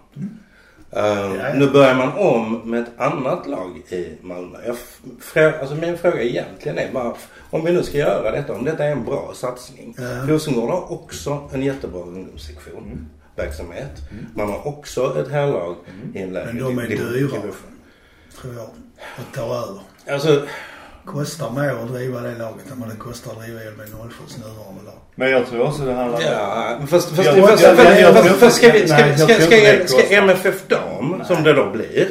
[0.95, 1.55] Ja, ja.
[1.55, 4.59] Nu börjar man om med ett annat lag i Malmö.
[5.35, 7.15] Jag, alltså min fråga egentligen är bara,
[7.51, 9.95] om vi nu ska göra detta, om detta är en bra satsning.
[9.99, 10.05] Ja.
[10.05, 12.83] Rosengård har också en jättebra ungdomssektion.
[12.83, 13.07] Mm.
[13.37, 13.91] Verksamhet.
[14.35, 15.77] Man har också ett herrlag
[16.15, 17.29] i en lägre Men de är dyra.
[18.41, 18.69] Tror jag.
[19.17, 19.81] Att ta över.
[20.09, 20.47] Alltså,
[21.07, 24.83] Kostar mer att driva det laget än vad det kostar att driva LB 07s nuvarande
[24.85, 24.95] lag.
[25.15, 26.25] Men jag tror också det handlar om...
[26.25, 29.35] ja, fast, fast, Jag- fast, jag- fast, jag- fast, fast ska, vi, ska, nej, ska,
[29.35, 30.17] ska, ska, kostar.
[30.17, 32.09] MFF Dam, som det då blir,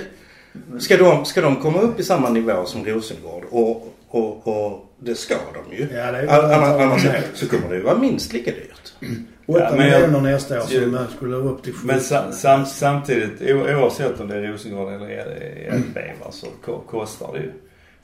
[0.80, 3.44] ska de, ska de komma upp i samma nivå som Rosengård?
[3.52, 5.36] Och, och, och det ska
[5.70, 5.82] de ju.
[5.94, 8.94] Ja, det är All- Annars, så kommer det ju vara minst lika dyrt.
[9.48, 11.88] 8 Ja, miljoner nästa år som man skulle upp till 17.
[11.88, 15.26] Men sa, sam, samtidigt, oavsett om det är Rosengård eller
[15.78, 17.52] LB va, så ko- kostar det ju.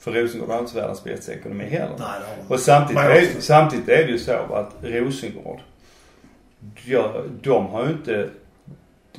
[0.00, 1.96] För Rosengård har inte världens bästa ekonomi heller.
[1.98, 2.54] Nej, de.
[2.54, 5.60] Och samtidigt är, samtidigt är det ju så att Rosengård,
[6.84, 8.28] ja, de har ju inte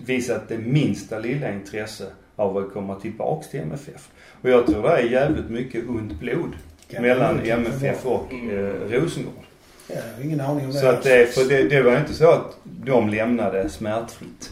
[0.05, 4.09] visat det minsta lilla intresse av att komma tillbaks till MFF.
[4.41, 6.53] Och jag tror det är jävligt mycket ont blod
[6.87, 9.43] Kan mellan MFF och eh, Rosengård.
[9.87, 10.79] Ja, ingen aning om det.
[10.79, 14.49] Så att det, för det, det var inte så att de lämnade smärtfritt.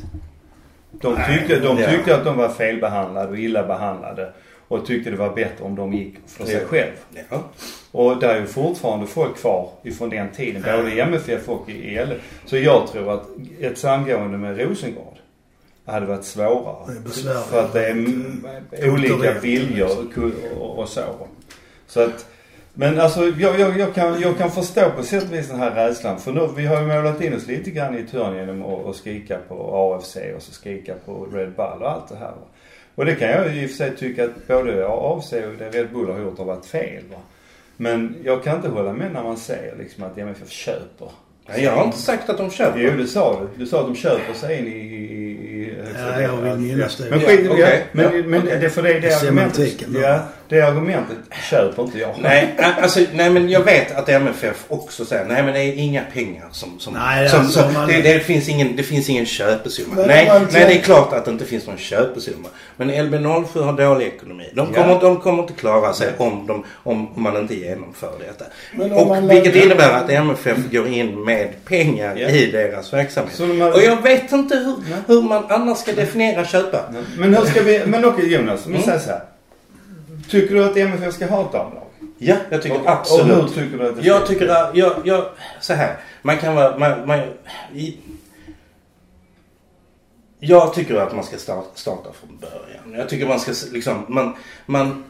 [0.91, 1.91] De Nej, tyckte, de ja.
[1.91, 4.33] tyckte att de var felbehandlade och illa behandlade.
[4.69, 6.91] Och tyckte det var bättre om de gick för sig själv.
[7.29, 7.43] Ja.
[7.91, 10.62] Och där är ju fortfarande folk kvar ifrån den tiden.
[10.62, 12.13] Både i MFF och i EL.
[12.45, 13.23] Så jag tror att
[13.60, 15.17] ett samgående med Rosengård
[15.86, 16.86] hade varit svårare.
[17.49, 17.88] För att det
[18.71, 20.08] är olika viljor
[20.60, 21.01] och, så.
[21.88, 22.25] Så att,
[22.73, 25.71] men alltså jag, jag, jag, kan, jag kan förstå på sätt och vis den här
[25.71, 26.19] rädslan.
[26.19, 28.86] För nu, vi har ju målat in oss lite grann i ett hörn genom att,
[28.86, 32.34] att skrika på AFC och så skrika på Red Bull och allt det här.
[32.99, 35.89] Och det kan jag i och för sig tycka att både AFC och det Red
[35.93, 37.03] Bull har gjort har varit fel.
[37.12, 37.17] Va?
[37.77, 41.12] Men jag kan inte hålla med när man säger liksom att MFF köper.
[41.49, 42.79] Nej, Jag har inte sagt att de köper.
[42.79, 43.47] Jo, du sa det.
[43.55, 46.97] Du sa att de köper sig in i, i, i högsta Ja, jag vill minnas
[46.97, 47.09] det.
[47.09, 48.59] Men Ja, skit ja, Men, Ja, men okej.
[48.62, 49.85] det, för det, det argumentet.
[49.93, 51.17] Ja, det argumentet
[51.49, 52.15] köper inte jag.
[52.21, 56.01] Nej, alltså, nej men jag vet att MFF också säger nej men det är inga
[56.13, 56.79] pengar som...
[56.79, 59.95] som, Nej, som, alltså, som man- det, det, finns ingen, det finns ingen köpesumma.
[59.95, 62.47] Men nej, man nej, det är klart att det inte finns någon köpesumma.
[62.77, 64.49] Men LB07 har dålig ekonomi.
[64.55, 64.81] De Ja.
[64.81, 68.45] kommer, de kommer inte klara sig om, de, om, om man inte genomför detta.
[68.95, 72.29] Och man vilket innebär att MFF går in med pengar Ja.
[72.29, 73.39] i deras verksamhet.
[73.39, 74.75] Har- Och jag vet inte hur,
[75.07, 76.79] hur man annars ska definiera köpa.
[77.17, 78.85] Men hur ska vi, men okej Jonas, om vi Mm.
[78.88, 79.21] säger så här.
[80.29, 81.83] Tycker du att MFF ska ha ett damlag?
[82.17, 83.37] Ja, jag tycker Och- Och absolut.
[83.57, 85.25] hur tycker du att det ska Jag tycker att, jag, jag,
[85.59, 85.97] så här.
[86.21, 87.19] Man kan vara, man, man,
[87.73, 87.97] i,
[90.39, 92.99] Jag tycker att man ska starta, starta från början.
[92.99, 95.03] Jag tycker man ska liksom, man, man,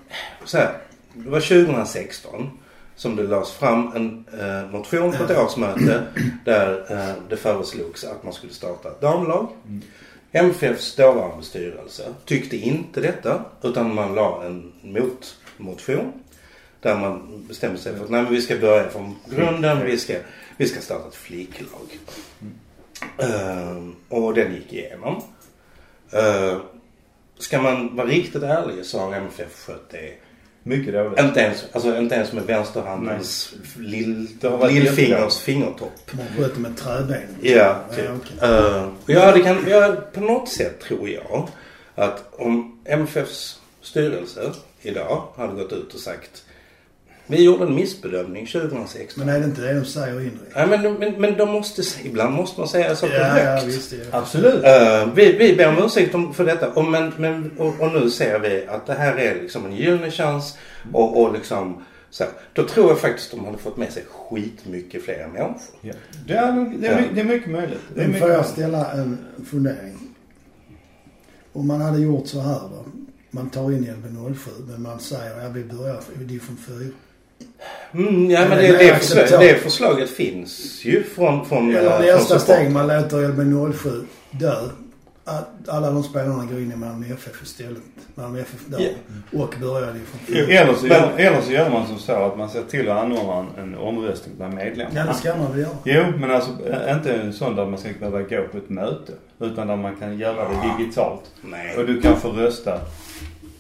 [0.45, 0.77] så här.
[1.13, 2.49] Det var 2016
[2.95, 6.03] som det lades fram en eh, motion på ett årsmöte
[6.45, 9.47] där eh, det föreslogs att man skulle starta ett damlag.
[10.31, 16.13] MFFs dåvarande styrelse tyckte inte detta utan man la en motmotion.
[16.81, 19.85] Där man bestämde sig för att nej, men vi ska börja från grunden.
[19.85, 20.15] Vi ska,
[20.57, 21.99] vi ska starta ett flicklag.
[23.23, 25.23] Uh, ehm, och den gick igenom.
[26.13, 26.61] Uh,
[27.37, 30.13] ska man vara riktigt ärlig så har MFF skött det
[30.63, 31.19] mycket dåligt.
[31.19, 34.27] inte ens, alltså, inte ens med vänsterhandens lill,
[34.69, 36.11] lillfingers fingertopp.
[36.11, 37.21] Man sköter med träben.
[37.41, 38.05] Ja, typ.
[38.05, 38.49] Ja, okej.
[38.49, 41.47] Eh, ja, det kan, ja, på något sätt tror jag
[41.95, 46.43] att om MFFs styrelse idag hade gått ut och sagt
[47.31, 49.25] Vi gjorde en missbedömning 2016.
[49.25, 50.51] Men är det inte det de säger indirekt?
[50.55, 53.65] Ja, men, men, men de måste, ibland måste man säga saker Ja, ja, högt.
[53.67, 53.93] visst.
[53.93, 54.17] Ja.
[54.17, 54.63] Absolut.
[54.65, 58.09] Eh, vi, vi ber om ursäkt om- för detta och, men, men, och, och nu
[58.09, 60.57] ser vi att det här är liksom en gyllene chans
[60.93, 62.23] och, och liksom så.
[62.53, 65.55] Då tror jag faktiskt de hade fått med sig skitmycket fler människor.
[65.81, 65.93] Ja.
[66.27, 67.07] Det, är, det, är, Ja.
[67.13, 67.79] det är mycket möjligt.
[67.95, 69.17] Det är mycket får jag ställa en
[69.51, 69.97] fundering?
[71.53, 72.85] Om man hade gjort så här då.
[73.31, 74.37] Man tar in LB07
[74.67, 76.75] men man säger ja vi börjar i division 4.
[77.93, 81.97] Mm, ja men Men det, det förslag, det förslaget finns ju från, från, eh, Eller
[81.97, 84.55] från nästa steg, man låter LB07 dö.
[85.25, 87.81] Att alla de spelarna går in i Malmö FF istället.
[88.15, 88.81] Malmö FF dör.
[89.41, 90.61] Och börjar i division 4.
[90.61, 93.45] Eller så, gör, eller så gör man som så att man ser till att anordna
[93.57, 95.11] en, en omröstning bland Ja medlemmarna.
[95.11, 95.71] det ska man väl göra.
[95.83, 99.13] Jo, men alltså eh, inte en sån där man ska behöva gå på ett möte.
[99.39, 101.21] Utan där man kan göra det digitalt.
[101.43, 102.79] Och Nej, du kan få rösta.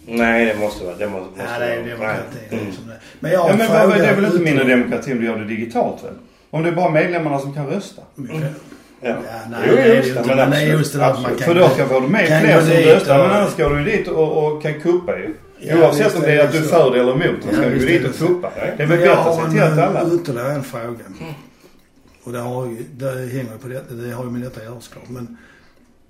[0.09, 0.95] Nej det måste vara.
[0.95, 2.19] Det måste, måste Ja det är demokrati.
[2.39, 2.47] nej.
[2.49, 2.71] det är Mm.
[2.87, 2.93] det.
[3.19, 3.87] Men jag har Ja, en men fråga.
[3.87, 6.13] vad, det är väl inte mindre demokrati om du gör det digitalt väl?
[6.49, 8.01] Om det är bara medlemmarna som kan rösta.
[8.15, 8.25] Ja.
[9.01, 9.15] Ja,
[9.51, 10.35] nej, Jo, det är det just ju det, inte.
[10.35, 11.39] men Men det är absolut, just det att man absolut.
[11.39, 11.47] kan...
[11.53, 13.19] För då ska vara med kan fler som röstar.
[13.19, 15.33] och- Men annars går du dit och, och kan kuppa ju.
[15.59, 16.69] Ja, Oavsett visst om det är det att du är så.
[16.69, 17.43] för det eller emot.
[17.49, 18.51] Så ska du dit det och kuppa.
[18.77, 20.01] Det är väl bättre jag att har se till att en, alla...
[20.01, 21.05] eh, ytterligare en fråga.
[22.23, 23.93] Och det, har ju, det hänger ju på detta.
[23.93, 25.09] Det har ju med detta att göra såklart.
[25.09, 25.37] Men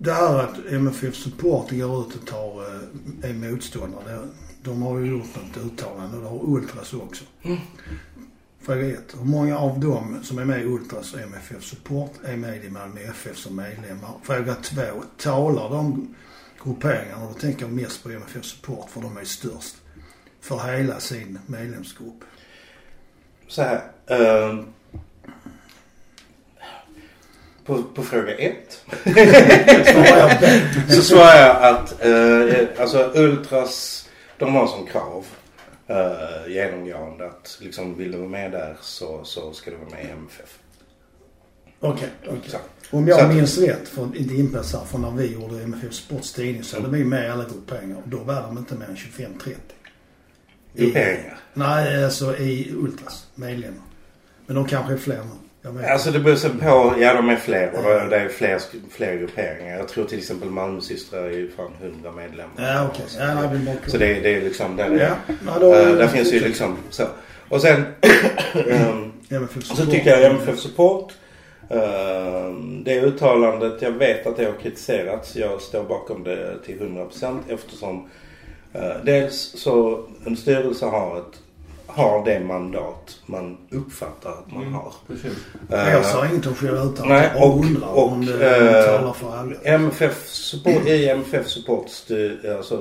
[0.02, 4.28] det här att MFF Support går ut och tar, eh, är motståndare.
[4.64, 7.24] De har ju gjort något uttalande och det har Ultras också.
[8.62, 9.16] Fråga ett.
[9.20, 12.70] Hur många av dem som är med i Ultras och MFF Support är med i
[12.70, 14.10] Malmö FF som medlemmar?
[14.24, 15.04] Fråga två.
[15.18, 16.16] Talar de
[16.64, 19.76] grupperingarna, och då tänker jag mest på MFF Support för de är störst,
[20.42, 22.24] för hela sin medlemsgrupp?
[23.48, 23.82] Så här.
[24.08, 24.66] ehm,
[27.70, 28.86] på, på fråga ett.
[30.90, 34.06] Så svarar jag att eh, alltså Ultras,
[34.38, 35.26] de har som krav
[35.88, 40.06] eh, genomgående att liksom vill du vara med där så, så ska du vara med
[40.06, 40.58] i MFF.
[41.80, 42.40] Okej, okej.
[42.52, 42.58] Så.
[42.98, 45.94] Om jag Så att- minns rätt, för inte inpass här, för när vi gjorde MFF
[45.94, 47.98] Sports tidning så hade vi med i alla grupperingar.
[48.06, 49.56] Då var de inte mer än 25-30.
[50.74, 51.40] I- Grupperingar.
[51.54, 53.84] Nej, alltså i Ultras medlemmar.
[54.46, 55.49] Men de kanske är fler nu.
[55.90, 58.60] Alltså det beror på, ja de är fler och det är fler,
[58.92, 59.78] fler grupperingar.
[59.78, 62.54] Jag tror till exempel Malmösystrar är ju fan 100 medlemmar.
[62.58, 63.06] Ja, okej.
[63.20, 65.76] Ja, jag vill bara Så det, det är liksom, där, är, Ja, ja, då...
[65.76, 67.04] eh, där finns ju liksom så.
[67.50, 67.86] Och sen
[68.70, 69.12] ehm,
[69.64, 71.14] Så tycker jag MFF Support.
[71.70, 72.54] eh,
[72.86, 75.36] det uttalandet, jag vet att det har kritiserats.
[75.36, 78.10] Jag står bakom det till 100% eftersom
[78.74, 81.40] eh, dels så en styrelse har, ett,
[81.90, 84.74] har det mandat man uppfattar att man Mm.
[84.74, 84.94] har.
[85.08, 85.34] Precis.
[85.70, 87.32] Jag Eh, sa inget om själva uttalandet.
[87.36, 89.56] Jag och- undrar och, om det eh, talar för alla.
[89.64, 92.76] MFF support, I MFF Supports styr- alltså,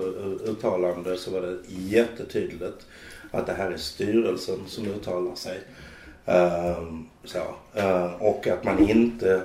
[0.45, 2.87] uttalande så var det jättetydligt
[3.31, 5.59] att det här är styrelsen som uttalar sig.
[6.27, 7.39] Ehm, så,
[7.75, 9.43] eh, och att man inte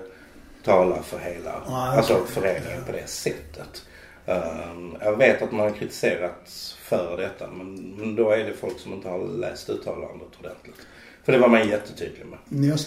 [0.66, 3.84] talar för hela Nej, alltså föreningen på det sättet.
[4.26, 8.94] Ehm, jag vet att man har kritiserats för detta men, då är det folk som
[8.94, 10.76] inte har läst uttalandet ordentligt.
[11.24, 12.40] För det var man jättetydlig med.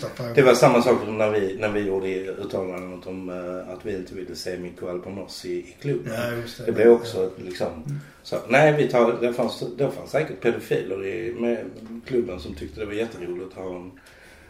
[0.09, 0.33] Fråga.
[0.35, 3.97] Det var samma sak som när vi, när vi gjorde uttalandet om eh, att vi
[3.97, 6.13] inte ville se Mikko Albonos i, i klubben.
[6.15, 6.65] Ja, just det.
[6.65, 8.37] Det blev också liksom så.
[8.49, 11.59] Nej, vi tar, det, fanns, det fanns säkert pedofiler i med
[12.07, 13.91] klubben som tyckte det var jätteroligt att ha en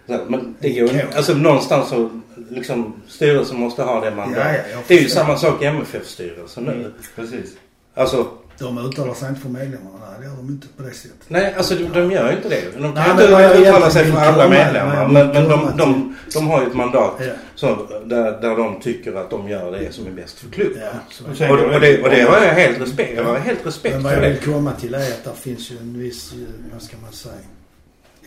[0.06, 1.06] men det går Okej.
[1.16, 2.10] Alltså någonstans så
[2.50, 6.64] liksom styrelsen måste ha det man Ja, ja, Det är ju samma sak i MFF-styrelsen
[6.64, 6.72] nu.
[6.72, 7.56] Mm, precis.
[7.94, 9.98] Alltså, De uttalar sig inte för medlemmarna.
[10.10, 11.16] Nej, det gör de inte på det sättet.
[11.28, 12.62] nej alltså de, de gör ju inte det.
[12.74, 15.08] De Nej, kan jag inte uttala sig för alla medlemmar.
[15.08, 17.12] Men, men de, de, de har ju ett mandat.
[17.18, 20.82] Ja, Så, där, där de tycker att de gör det som är bäst för klubben.
[20.82, 20.90] ja
[21.24, 24.02] Och Och, och, det, och det har jag helt respekt, jag har helt respekt Men
[24.04, 26.38] vad jag vill komma till är att det finns ju en viss, eh,
[26.72, 27.34] vad ska man säga,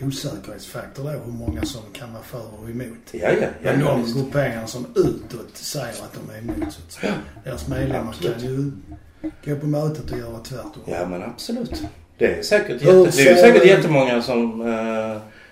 [0.02, 1.08] osäkerhetsfaktor då.
[1.10, 2.98] Hur många som kan vara för och emot.
[3.12, 3.48] Ja, ja, ja.
[3.62, 4.16] Men ja, de visst.
[4.16, 7.12] grupperingarna som utåt säger att de är emot så att säga.
[7.44, 8.70] Deras medlemmar kan ju
[9.44, 10.82] gå på mötet och göra tvärtom.
[10.86, 11.82] ja men absolut.
[12.18, 14.60] Det är säkert, Hur jätte, det är säkert jättemånga som...
[14.60, 14.66] eh,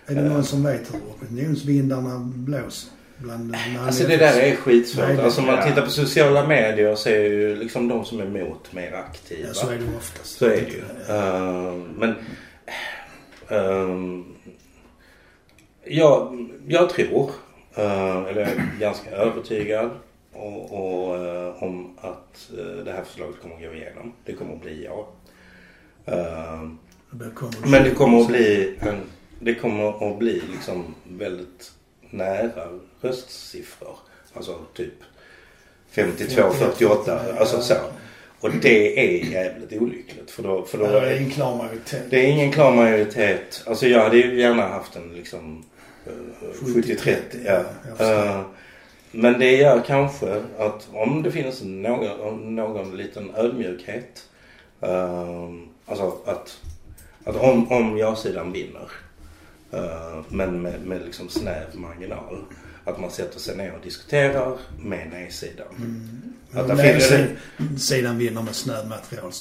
[0.07, 2.91] Är det någon som vet hur opinionsvindarna blåser?
[3.21, 5.05] Bland alltså det där är skitsvårt.
[5.09, 5.67] Nej, Alltså om man ja.
[5.67, 9.49] tittar på sociala medier så är ju liksom de som är emot mer aktiva.
[9.49, 10.39] Ja, så är det ju oftast.
[10.39, 10.83] Så är det ju.
[11.17, 12.15] Eh, men...
[13.49, 14.25] ehm,
[15.89, 17.31] jag, jag tror,
[17.75, 19.91] eh, eller jag är ganska övertygad
[20.33, 24.13] och, och, eh, om att eh, det här förslaget kommer att gå igenom.
[24.25, 25.09] Det kommer att bli ja.
[27.65, 29.01] Men det kommer att bli en,
[29.41, 31.73] det kommer att bli liksom väldigt
[32.11, 32.69] nära
[33.01, 33.97] röstsiffror.
[34.35, 34.95] Alltså typ
[35.91, 37.75] 52, 48, alltså så.
[38.41, 40.31] Och det är jävligt olyckligt.
[40.31, 42.03] För då, för då, det är en klar majoritet.
[42.11, 43.63] det är ingen klar majoritet.
[43.67, 45.65] Alltså jag hade ju gärna haft en liksom
[46.55, 47.17] 70-30.
[47.45, 47.65] Ja.
[48.05, 48.41] Eh,
[49.13, 54.25] men det gör kanske att om det finns någon, någon liten ödmjukhet.
[54.81, 55.49] eh,
[55.87, 56.59] alltså att,
[57.25, 58.91] att om, om ja-sidan vinner.
[59.73, 62.39] eh, men med, med liksom snäv marginal.
[62.85, 65.67] Att man sätter sig ner och diskuterar med nej-sidan.
[66.55, 69.33] Att det den finns- sidan- sidan vinner med snöd material,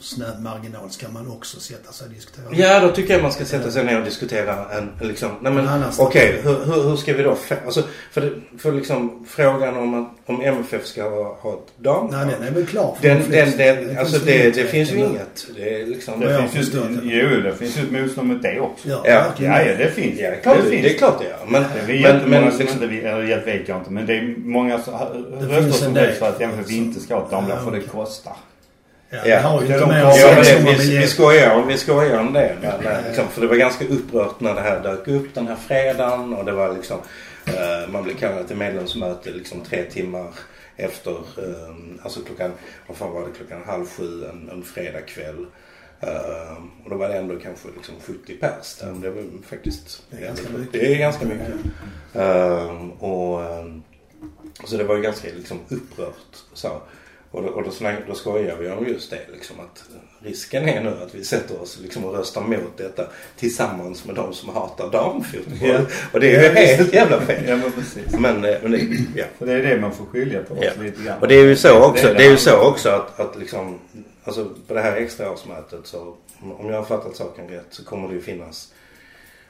[0.00, 2.44] snöd marginal ska man också sätta sig och diskutera.
[2.52, 5.52] Ja, då tycker jag man ska sätta sig ner och diskutera en, en liksom, nej
[5.52, 6.48] men En okej, strategi.
[6.48, 10.42] hur, hur, hur ska vi då, alltså, för, det, för liksom frågan om att, om
[10.42, 12.08] MFF ska ha, ha ett dam.
[12.12, 14.68] Nej, den är väl klar för den, de den, den, Det alltså finns det, det
[14.68, 15.46] finns ju inget.
[15.56, 18.60] Det liksom, Ja, Det jag finns ju, jo, det finns ju ett motstånd mot det
[18.60, 18.88] också.
[18.88, 19.24] Ja, Ja.
[19.38, 20.20] Ja, ja, det finns.
[20.20, 20.82] ja, det, är klart, det, finns.
[20.82, 21.38] det är klart det gör.
[21.48, 24.14] Men, Det är men, jättemånga men som liksom, inte eller vet jag inte, men det
[24.16, 26.14] är många röster som en del.
[26.52, 28.36] Att MFF inte ska ha Ja, för det kostar.
[29.10, 29.40] Ja, Ja.
[29.40, 32.56] har ju inte de Ja, det, vi, vi, skojar, vi skojar om det.
[32.62, 36.34] Men, liksom, för det var ganska upprört när det här dök upp den här fredagen.
[36.34, 36.98] Och det var liksom,
[37.46, 40.26] eh, man blev kallad till medlemsmöte liksom tre timmar
[40.76, 42.52] efter, eh, alltså klockan,
[42.86, 45.46] vad fan var det, klockan halv sju en, en fredagkväll.
[46.00, 48.92] Eh, och då var det ändå kanske liksom 70 pers där.
[49.02, 50.72] Det var faktiskt Det är ganska mycket.
[50.72, 51.48] Det är ganska mycket.
[52.14, 53.64] Eh, och, eh,
[54.64, 56.80] så det var ju ganska liksom upprört så.
[57.30, 59.84] Och då, och då, snack, då skojar vi om just det liksom att
[60.18, 64.34] risken är nu att vi sätter oss liksom och röstar mot detta tillsammans med de
[64.34, 65.68] som hatar damfotboll.
[65.68, 65.80] Ja.
[66.12, 67.44] Och det är ju helt jävla fel.
[67.48, 68.22] Ja, men.
[68.22, 68.78] Men, eh, men det,
[69.14, 69.24] ja.
[69.38, 70.70] För det är det man får skilja på Ja.
[70.80, 71.18] lite grann.
[71.20, 73.78] Och det är ju så också, det det är ju så också att, att liksom,
[74.24, 76.16] alltså på det här extraårsmötet så,
[76.58, 78.72] om jag har fattat saken rätt så kommer det ju finnas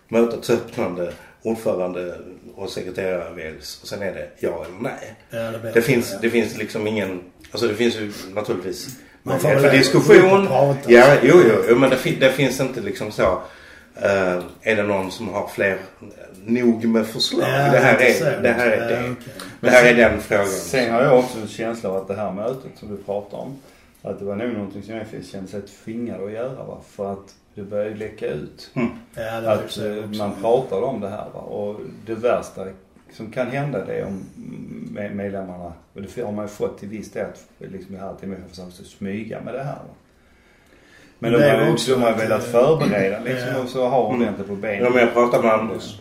[0.09, 2.15] mötets öppnande, ordförande
[2.57, 5.15] och sekreterare väljs och sen är det ja eller nej.
[5.31, 6.19] Ja, det, Det finns, ja.
[6.23, 8.89] det finns liksom ingen, alltså det finns ju naturligtvis
[9.23, 10.47] Man får för diskussion.
[10.47, 10.93] prata.
[10.93, 13.23] Ja, jo, jo, jo men det, det finns inte liksom så.
[13.97, 15.79] eh, är det någon som har fler
[16.45, 17.43] nog med förslag?
[17.49, 18.49] Ja, det här är det.
[18.53, 19.11] Här är Ja, det.
[19.13, 19.33] okej.
[19.61, 20.47] Det här är den frågan.
[20.47, 23.59] Sen har jag också en känsla av att det här mötet som du pratar om,
[24.03, 26.81] att det var nog någonting som MFF kände sig tvingade att göra va.
[26.89, 28.71] För att det började läcka ut.
[28.75, 30.19] Ja, det var ju Att eh, också.
[30.19, 31.41] man pratade om det här va.
[31.41, 32.67] Och det värsta
[33.13, 34.25] som kan hända det är om
[34.93, 38.09] med- medlemmarna, och det har man ju fått till viss del, att liksom det här
[38.11, 39.95] att MFF försöker smyga med det här va.
[41.19, 43.63] Men de Det är har ju också de har velat eh, förbereda liksom ja.
[43.63, 44.85] och så ha ordentligt på benen.
[44.85, 45.99] Ja, men jag pratade med Anders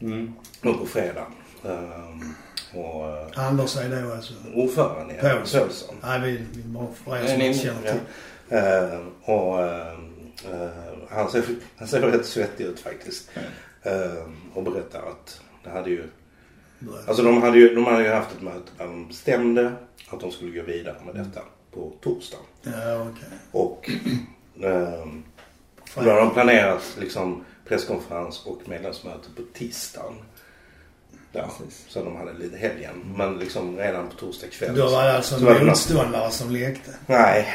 [0.00, 0.32] Mm.
[0.62, 1.26] nu på fredag.
[1.64, 2.34] Ehm,
[2.74, 4.34] och eh, Anders är då alltså...
[4.54, 5.60] ordförande i Paulsson.
[5.60, 5.96] Paulsson.
[6.02, 8.00] Nej, vi, vi bara för er som inte känner till.
[8.48, 8.56] ja.
[8.56, 10.68] Ehm, och ehm, eh,
[11.10, 11.44] han, ser,
[11.76, 13.30] han ser rätt svettig ut faktiskt.
[13.82, 16.08] Ehm, och berättar att det hade ju
[17.06, 19.72] Alltså de hade ju, de hade ju haft ett möte där de bestämde
[20.10, 22.38] att de skulle gå vidare med detta på torsdag.
[22.62, 23.28] Ja, okej.
[23.52, 23.90] Och
[24.62, 25.22] ehm,
[25.94, 30.14] då har de planerat liksom presskonferens och medlemsmöte på tisdagen.
[31.32, 31.84] Ja, Precis.
[31.88, 33.14] så de hade lite helgen.
[33.16, 34.76] Men liksom redan på torsdag kväll.
[34.76, 36.90] Då var det alltså så en någon- motståndare som lekte.
[37.06, 37.48] Nej,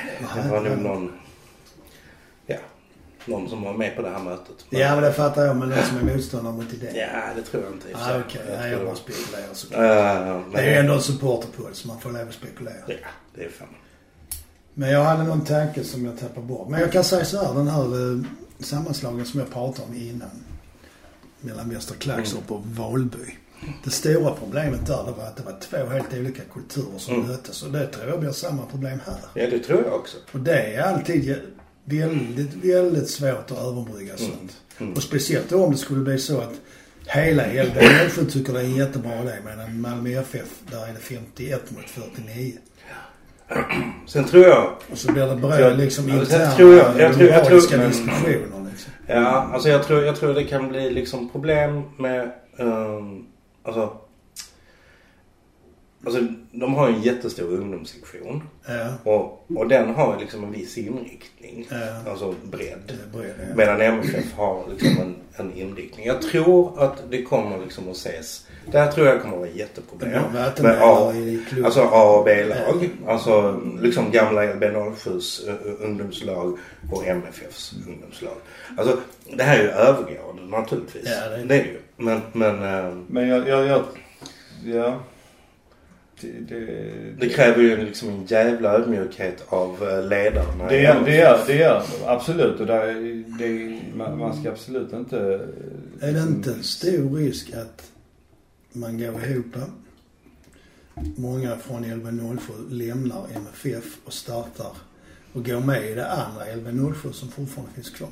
[0.43, 1.11] det var nog någon,
[2.45, 2.57] ja,
[3.25, 4.65] någon som var med på det här mötet.
[4.69, 5.55] Men- Ja, men det fattar jag.
[5.57, 6.95] Men någon som är motståndare mot idén.
[6.95, 8.41] Ja, det tror jag inte Ah, okej.
[8.49, 9.79] Jag tror jag det bara var- spekulerar såklart.
[9.81, 12.75] Men Det är ju ändå en supporterpodd så man får lov att spekulera.
[12.87, 12.95] Ja,
[13.35, 13.67] det är fan.
[14.73, 16.69] Men jag hade någon tanke som jag tappade bort.
[16.69, 18.19] Men jag kan säga så här, den här eh,
[18.59, 20.29] sammanslagningen som jag pratade om innan.
[21.39, 23.37] Mellan Västra Klagstorp och Valby.
[23.83, 27.27] Det stora problemet där det var att det var två helt olika kulturer som Mm.
[27.27, 27.63] möttes.
[27.63, 29.15] Och det tror jag blir samma problem här.
[29.33, 30.17] Ja, det tror jag också.
[30.31, 31.35] Och det är alltid
[31.85, 34.57] väldigt, väldigt svårt att överbrygga sånt.
[34.77, 34.93] Mm.
[34.93, 36.53] Och speciellt då om det skulle bli så att
[37.05, 40.99] hela LB Nässjö tycker det är en jättebra idé medan Malmö FF, där är det
[40.99, 42.53] 51 mot 49.
[44.07, 47.27] Sen tror jag, Och så blir det Jag- liksom sen interna tror jag- jag tror-
[47.29, 48.91] jag tror- moraliska men- diskussioner liksom.
[49.07, 53.25] ja, alltså jag tror, jag tror det kan bli liksom problem med, um,
[53.65, 54.04] alltså,
[56.05, 58.43] alltså de har en jättestor ungdomssektion.
[58.67, 61.67] Ja, Och, och den har ju liksom en viss inriktning.
[61.69, 62.11] Ja.
[62.11, 62.93] Alltså bredd.
[63.13, 63.27] det är.
[63.49, 63.55] Ja.
[63.55, 66.05] Medan MFF har liksom en, en inriktning.
[66.05, 68.47] Jag tror att det kommer liksom att ses.
[68.71, 70.11] Där tror jag kommer att vara jätteproblem.
[70.11, 71.13] Det Med A,
[71.65, 72.89] alltså A och B-lag.
[73.07, 76.57] Alltså liksom gamla LB07s uh, ungdomslag
[76.91, 78.35] och MFFs ungdomslag.
[78.77, 78.97] Alltså
[79.37, 81.03] det här är ju övergående naturligtvis.
[81.05, 81.79] Ja, det är- det är det ju.
[81.97, 83.83] Men, men eh, Men jag, jag, jag
[84.65, 84.99] ja.
[86.21, 86.65] Det, det,
[87.19, 90.69] det kräver ju liksom en jävla ödmjukhet av eh, ledarna.
[90.69, 91.05] Det MFF.
[91.05, 92.93] det är, det är absolut och där,
[93.39, 95.17] det, man, man ska absolut inte...
[95.99, 97.91] Är det inte en stor risk att
[98.73, 99.55] man går ihop
[101.15, 104.71] många från LB07 lämnar MFF och startar
[105.33, 108.09] och går med i det andra LB07 som fortfarande finns kvar.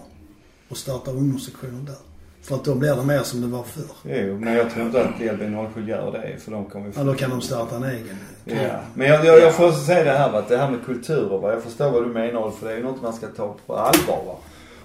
[0.69, 2.12] Och startar ungdomssektionen där.
[2.43, 3.83] För att då blir det mer som det var förr.
[4.03, 7.13] Jo, men jag tror inte att LB07 gör det för de kommer ju Ja, då
[7.13, 8.17] kan de starta en egen.
[8.45, 8.79] Ja.
[8.93, 11.51] Men jag, jag, jag får säga det här va, att det här med kulturer va.
[11.53, 14.23] Jag förstår vad du menar för det är ju något man ska ta på allvar
[14.25, 14.35] va.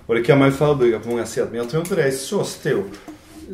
[0.06, 1.48] Och det kan man ju förebygga på många sätt.
[1.50, 2.84] Men jag tror inte det är så stor,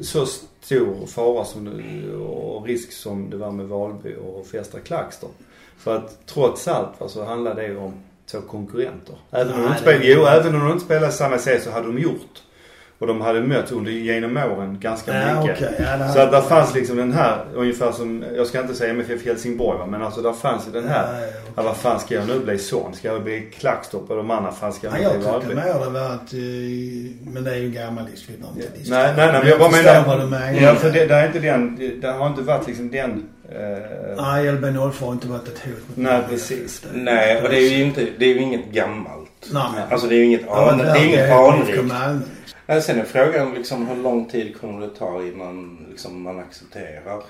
[0.02, 5.34] så stor fara som det, och risk som det var med Valby och Fästra Klagstorp.
[5.78, 7.92] För att trots allt va, så handlar det ju om
[8.30, 9.16] två konkurrenter.
[9.30, 11.86] Även om de inte spelade, jo, även om de inte spelade samma serie så hade
[11.86, 12.42] de gjort.
[12.99, 15.57] Och de hade mötts under, genom åren ganska Ja, mycket.
[15.57, 15.86] okej.
[15.90, 18.90] Ja, det Så att där fanns liksom den här, ungefär som, jag ska inte säga
[18.90, 21.20] MFF Helsingborg va, men alltså där fanns den här.
[21.20, 22.95] Ja, ja, Ja, vad fan ska jag nu bli son?
[22.95, 25.30] Ska jag bli Klackstorp och de andra fan ska jag Ja, nu jag bli tyckte
[25.32, 25.55] Valby?
[25.55, 28.05] mer det var att, eh, men det är ju gammal
[28.57, 29.03] inte diskutera.
[29.03, 30.07] Nej, nej, nej, men jag bara förstår menar.
[30.07, 30.53] vad du menar.
[30.62, 33.59] Ja, för det, det är inte den, det har inte varit liksom den, eh,
[34.16, 36.82] Nej, LB04 har inte varit ett hot mot Nej, precis.
[36.95, 39.30] Nej, och det är ju inte, det är ju inget gammalt.
[39.53, 39.62] Nej.
[39.90, 41.92] Alltså det är ju inget, Ja, an, det är inget anrikt.
[42.66, 47.22] Nej, Sen är frågan liksom hur lång tid kommer det ta innan liksom, man accepterar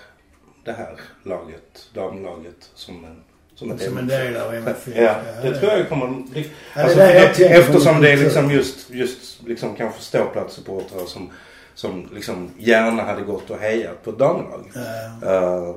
[0.64, 3.16] det här laget, damlaget, som en,
[3.54, 4.96] som ett Som en del av MFF.
[4.96, 6.06] Ja, det tror jag kommer.
[6.06, 6.42] Ja,
[6.74, 11.30] det Alltså, det jag eftersom det är liksom just, just liksom kanske ståplatssupportrar som,
[11.74, 14.70] som liksom gärna hade gått och hejat på ett damlag.
[14.74, 15.32] Ja.
[15.32, 15.76] eh,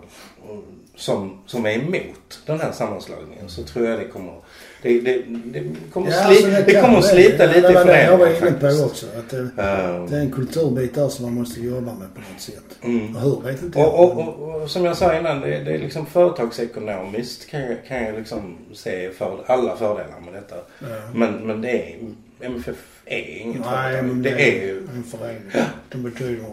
[0.96, 4.34] som, som är emot den här sammanslagningen så tror jag det kommer
[4.82, 5.64] det, det, det
[5.94, 7.04] kommer, Ja, sli, alltså, det kan kommer det.
[7.04, 9.06] slita Ja, lite det i det jag var föreningen inne på också.
[9.18, 12.42] Att det, Eh, det är en kulturbit där som man måste jobba med på något
[12.42, 12.64] sätt.
[12.84, 13.16] mm.
[13.16, 13.94] Och hur vet inte Och, jag.
[14.00, 18.04] och, och, och som jag sa innan, det, det är liksom företagsekonomiskt kan jag, kan
[18.04, 20.56] jag liksom se för, alla fördelar med detta.
[20.80, 20.88] Ja.
[21.14, 21.96] Men, men det är,
[22.42, 22.76] MFF
[23.06, 24.18] är inget Nej, företag.
[24.24, 25.42] Det är ju, en förening.
[25.90, 26.44] Det betyder...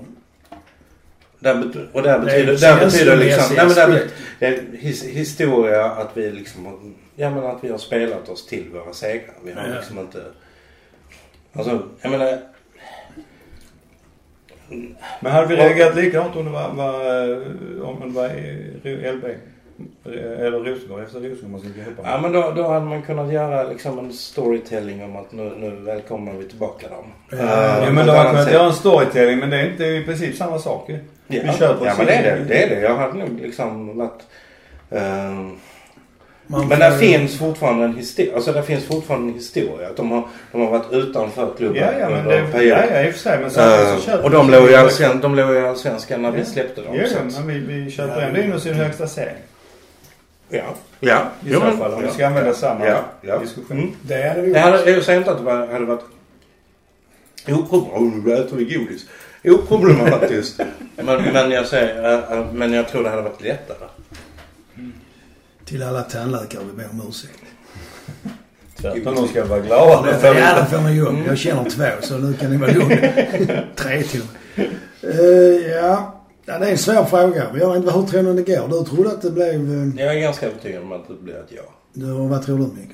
[1.39, 4.03] där, och där Det är betyder, där betyder liksom, nej men där,
[4.39, 8.93] det his, historia att vi liksom, ja men att vi har spelat oss till våra
[8.93, 9.35] segrar.
[9.45, 10.25] Vi har liksom inte,
[11.53, 12.39] alltså jag menar,
[15.21, 19.25] Men hade vi reagerat likadant om det var, var eh, om det var i LB?
[20.05, 23.63] Eller Rosengård, efter Rosengård man gå ihop ja men då, då hade man kunnat göra
[23.63, 27.05] liksom en storytelling om att nu, nu välkomnar vi tillbaka dem.
[27.31, 27.37] Ja,
[27.81, 30.05] Ja på men då hade man kunnat göra en storytelling men det är inte i
[30.05, 30.99] princip samma sak ju.
[31.27, 32.45] Ja, Vi köper ja men det är det.
[32.45, 32.81] Det är det.
[32.81, 34.23] Jag hade nog liksom varit...
[34.91, 35.57] ehm,
[36.47, 38.35] Man men där ju- finns fortfarande en historia.
[38.35, 39.89] Alltså där finns fortfarande en historia.
[39.89, 42.79] Att de har, de har varit utanför klubben Ja, ja men det, period.
[42.79, 44.71] ja, ja i och för sig men samtidigt så Eh, köper och de vi- låg
[44.71, 46.45] i allsvenskan, de låg i allsvenskan när vi Ja.
[46.45, 46.95] släppte dem.
[46.97, 48.27] Ja, så men vi, vi köper Ja.
[48.27, 49.37] ändå in oss i den högsta serien.
[50.49, 50.63] ja.
[51.01, 51.23] Ja.
[51.47, 53.39] I så fall om vi ska använda samma ja, ja.
[53.39, 53.79] diskussion.
[53.79, 53.91] Mm.
[54.03, 56.05] Det hade vi Det hade, jag säger inte att det var, hade varit
[57.49, 57.97] oproblematiskt.
[57.97, 59.07] Oh, nu äter vi godis.
[59.45, 60.61] Oproblematiskt.
[60.97, 63.89] men, men jag säger, eh, eh, men jag tror det hade varit lättare.
[65.65, 67.43] Till alla tandläkare vi ber om ursäkt.
[68.81, 70.11] Tvärtom, de ska vara glada.
[70.23, 71.17] Ja, det får ni göra.
[71.27, 72.97] Jag känner två så nu kan ni vara lugna.
[73.77, 74.67] Tre till och med.
[75.03, 76.15] Eh, ja.
[76.45, 77.47] ja, det är en svår fråga.
[77.61, 78.69] Jag vet inte, hur tror ni det går?
[78.69, 79.55] Du trodde att det blev...
[79.55, 81.63] eh, Jag är ganska övertygad om att det blir ett ja.
[81.93, 82.89] Du, vad tror du Mikael?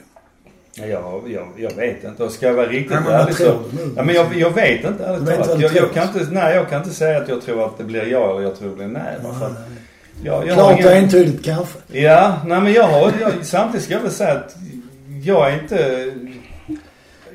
[0.74, 2.24] Ja, jag, jag vet inte.
[2.24, 3.44] Och ska jag vara riktigt Nej, men ärlig så...
[3.72, 3.92] nu?
[3.96, 5.60] Ja, men jag, jag vet inte ärligt talat.
[5.60, 8.06] Jag, jag kan inte, nej, jag kan inte säga att jag tror att det blir
[8.06, 9.16] ja eller jag tror det blir nej.
[9.22, 9.52] För att
[10.24, 11.78] jag, jag Klart och ingen- entydigt kanske.
[11.88, 14.56] Ja, nej men jag har, jag, samtidigt ska jag väl säga att
[15.24, 16.10] jag är inte...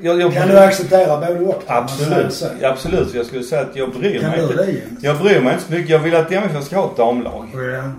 [0.01, 1.63] Jag, jag, Kan du acceptera både och?
[1.67, 3.13] Absolut, absolut.
[3.13, 4.55] Jag skulle säga att jag bryr Kan mig inte.
[4.65, 4.75] det?
[5.01, 5.89] Jag bryr mig inte så mycket.
[5.89, 7.47] Jag vill att MFF ska ha ett damlag.
[7.53, 7.91] Ja.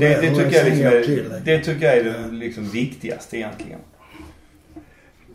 [0.00, 3.78] Det, tycker jag liksom är, det tycker jag är det liksom viktigaste egentligen.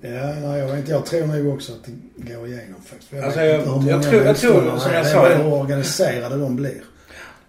[0.01, 0.09] Ja,
[0.41, 0.91] nej, jag vet inte.
[0.91, 3.09] Jag tror nog också att det går igenom faktiskt.
[3.09, 4.95] För Alltså, vet jag- inte hur jag tror- jag tror, som är.
[4.95, 6.81] jag sa, jag- hur organiserade de blir.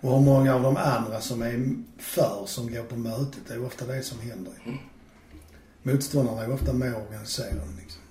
[0.00, 1.68] Och hur många av de andra som är
[1.98, 3.40] för som går på mötet.
[3.48, 4.52] Det är ofta det som händer.
[4.64, 4.78] Mm.
[5.82, 8.02] Motståndarna är ofta mer organiserade liksom.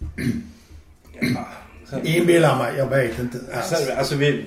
[1.35, 1.47] Ja.
[1.89, 3.69] Sen, Inbillar mig, jag vet inte alls.
[3.69, 4.45] sen, alltså vi...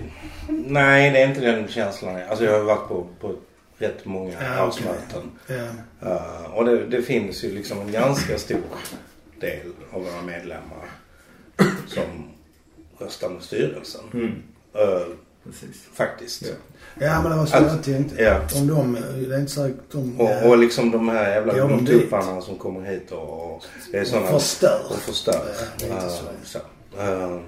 [0.49, 2.21] Nej, det är inte den känslan.
[2.29, 3.35] Alltså jag har varit på, på
[3.79, 5.31] rätt många Ja, årsmöten.
[5.47, 6.09] Ja.
[6.09, 8.61] Uh, och det, det finns ju liksom en ganska stor
[9.41, 10.91] del av våra medlemmar
[11.87, 12.31] som
[12.99, 14.05] röstar med styrelsen.
[14.13, 14.27] Mm.
[14.27, 15.15] Uh,
[15.51, 15.83] Precis.
[15.93, 16.43] faktiskt.
[16.43, 16.55] Ja.
[17.07, 18.23] ja, men det var så Alltså, jag tänkte.
[18.23, 18.41] Ja.
[18.55, 18.97] Om de,
[19.29, 20.21] det är inte säkert de...
[20.21, 24.27] Och, och liksom de här jävla ungtupparna som kommer hit och, och det är sådana...
[24.27, 24.81] förstör.
[24.91, 25.45] Och förstör.
[25.81, 26.25] Ja, lite Uh, så.
[26.45, 26.59] så.
[27.03, 27.41] Uh,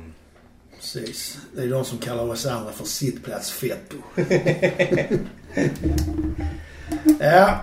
[0.81, 1.39] Precis.
[1.57, 3.97] Det är de som kallar oss andra för sittplatsfetto.
[7.19, 7.61] ja.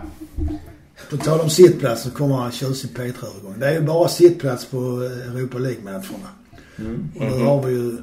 [1.09, 3.59] På tal om sittplats så kommer en tjusig P3-övergång.
[3.59, 6.29] Det är ju bara sittplats på eh, Europa League-matcherna.
[6.77, 7.11] Mm.
[7.15, 7.97] Och nu har vi ju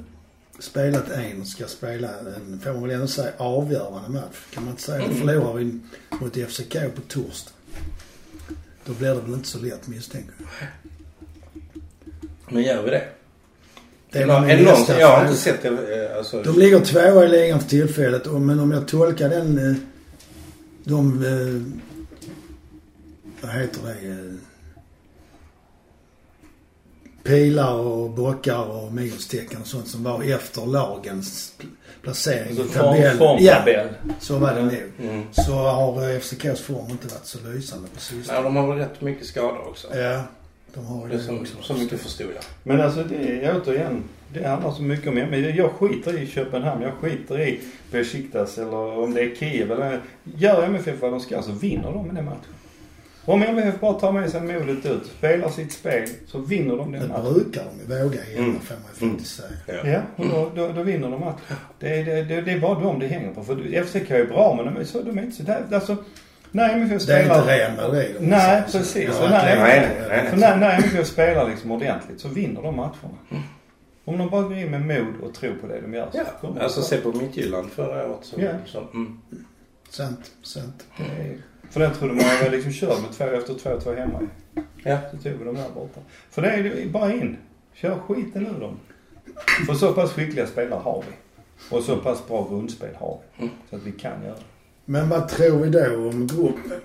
[0.59, 4.37] spelat en och ska spela en, får man väl ändå säga, avgörande match.
[4.55, 5.09] Kan man inte säga.
[5.09, 5.81] Då förlorar vi
[6.21, 7.51] mot FCK på torsdag.
[8.87, 10.47] Då blir det väl inte så lätt misstänker jag.
[12.49, 13.05] Men gör vi det?
[14.11, 16.05] Det är är någon, nästa jag har inte sett det.
[16.11, 18.27] eh, Alltså, De ligger tvåa i ligan för tillfället.
[18.27, 19.59] och- Men om jag tolkar den...
[19.71, 19.77] eh,
[20.85, 21.25] De...
[21.25, 21.63] eh,
[23.41, 24.35] Vad heter det?
[27.25, 31.67] Pilar och bockar och minustecken och sånt som var efter lagens pl-
[32.03, 33.17] placering Alltså i form, tabellen.
[33.41, 33.89] Ja, formtabell.
[34.21, 34.75] så var det nog.
[35.11, 35.23] mm.
[35.33, 38.43] Så har eh, FCKs form inte varit så lysande på Nej, sistone.
[38.43, 39.97] de har väl rätt mycket skador också.
[39.99, 40.23] Ja,
[40.75, 41.55] de har ju Det är det så, också.
[41.63, 42.45] så mycket förstod jag.
[42.63, 44.03] Men alltså det är återigen,
[44.33, 47.61] det handlar så mycket om men Jag skiter i Köpenhamn, jag skiter i
[47.91, 50.01] Besiktas eller om det är Kiev eller...
[50.25, 52.39] Gör MFF vad de ska så vinner de den matchen.
[53.27, 57.03] Om MFF bara tar med sig modet ut, spelar sitt spel, så vinner de den
[57.03, 57.33] Det matchen.
[57.35, 58.61] brukar de våga igen, Mm.
[58.61, 59.51] får man ju faktiskt säga.
[59.85, 59.91] Ja.
[59.91, 61.57] Ja, och då, då, då vinner de matchen.
[61.79, 63.45] Det, är- det, det, det är bara dem det hänger på.
[63.45, 65.63] För FCK är bra men de är, så, de är inte så där.
[65.73, 65.97] Alltså,
[66.51, 67.39] när MFF Det är spelar...
[67.41, 68.17] inte Real Madrid.
[68.19, 69.09] om man Nej, precis.
[69.19, 73.43] Ja, Och nej, nej, nej, när, när MFF spelar liksom ordentligt så vinner de matcherna.
[74.05, 76.25] Om de bara går in med mod och tror på det de gör så Ja,
[76.41, 78.19] kommer alltså se på Midtjylland förra året.
[78.23, 78.49] Så, Ja.
[78.67, 79.21] så, mm.
[79.91, 80.85] Sant, sant.
[80.97, 81.37] Det är-
[81.75, 84.21] För den trodde man var liksom körd med två efter två, två hemma.
[84.83, 84.99] Ja.
[85.11, 86.01] Så tog vi dem där borta.
[86.31, 87.37] För det är ju bara in.
[87.75, 88.77] Kör skiten ur dem.
[89.67, 91.15] För så pass skickliga spelare har vi.
[91.77, 93.43] Och så pass bra grundspel har vi.
[93.45, 93.55] Mm.
[93.71, 94.43] Så att vi kan göra det.
[94.85, 96.81] Men vad tror vi då om gruppen?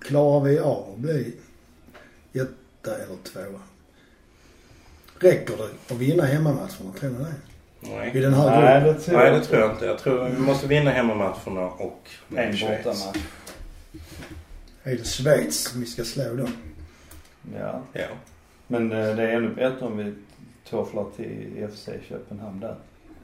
[0.00, 1.34] Klarar vi av att bli
[2.32, 3.60] etta eller tvåa?
[5.18, 7.34] Räcker det att vinna hemmamatcherna, tror ni det?
[7.88, 8.22] I Nej.
[8.22, 8.94] den här Nej, gruppen?
[8.94, 9.48] det tror Nej, jag det inte.
[9.48, 9.86] tror jag inte.
[9.86, 13.18] Jag tror vi måste vinna hemmamatcherna och En bortamatch.
[14.82, 16.46] Är det Schweiz vi ska slå då?
[17.58, 17.80] Ja.
[17.92, 18.06] Ja.
[18.66, 20.14] Men eh, det är ännu bättre om vi
[20.70, 22.74] tofflar till FC Köpenhamn där.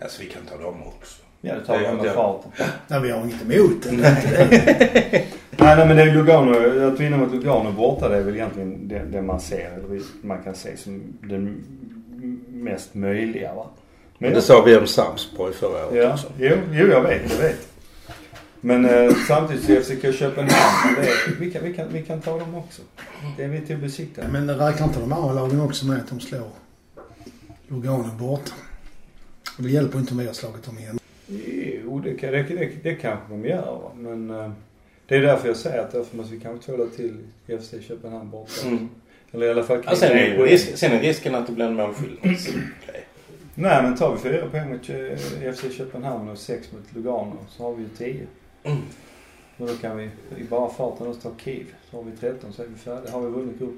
[0.00, 1.22] Alltså vi kan ta dem också.
[1.40, 2.50] Ja, det tar vi med farten.
[2.88, 3.92] Nej, vi har inget emot det.
[5.58, 6.86] Nej, nej men det är Lugano.
[6.92, 10.42] Att vinna mot Lugano borta det är väl egentligen det, det man ser, eller man
[10.42, 11.64] kan se som det m-
[12.48, 13.66] mest möjliga va.
[14.18, 16.26] Men det sa vi om Sarpsborg förra året Ja, också.
[16.38, 17.68] jo, jo jag vet, jag vet.
[18.66, 22.54] Men eh, samtidigt FCK Köpenhamn, det är, vi, kan, vi, kan, vi kan ta dem
[22.54, 22.82] också.
[23.36, 24.22] Det är vi till besikta.
[24.32, 26.48] Men räknar inte de andra lagen också med att de slår
[27.68, 28.52] Lugano borta?
[29.56, 30.98] Och det hjälper inte om vi har slagit dem igen.
[31.84, 33.90] Jo, det, kan- det, det, det kanske de gör va.
[33.96, 34.50] Men eh,
[35.08, 37.16] det är därför jag säger att därför måste vi kanske tvåla till
[37.60, 38.66] FC Köpenhamn borta.
[38.66, 38.88] Mm.
[39.32, 41.74] Eller i alla fall Ja, sen, är risk, sen är risken att det blir en
[41.74, 43.04] målskillnadsgrej.
[43.54, 47.62] Nej men tar vi fyra poäng mot eh, FC Köpenhamn och sex mot Lugano så
[47.62, 48.26] har vi ju tio.
[48.66, 48.82] Mm.
[49.58, 50.04] Och då kan vi
[50.36, 51.66] i bara farten ta Kiev.
[51.90, 53.12] Så har vi 13 så är vi färdiga.
[53.12, 53.74] Har vi vunnit upp.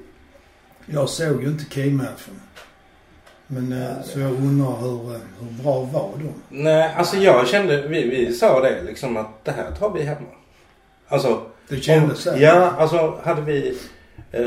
[0.86, 2.40] Jag såg ju inte Key-matchen.
[3.46, 6.32] Men eh, Ja, det- så jag undrar hur, eh, hur bra var de?
[6.62, 10.26] Nej, alltså jag kände, vi, vi sa det liksom att det här tar vi hemma.
[11.08, 12.30] Alltså, Det kändes så.
[12.38, 13.78] ja, alltså hade vi,
[14.32, 14.42] eh,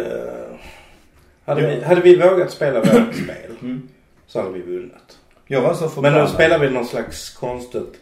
[1.46, 1.68] hade, Ja.
[1.68, 3.90] vi, hade vi vågat spela vårt spel Mm.
[4.28, 5.18] så hade vi vunnit.
[5.48, 7.94] Jag var så Men nu spelar vi någon slags konstigt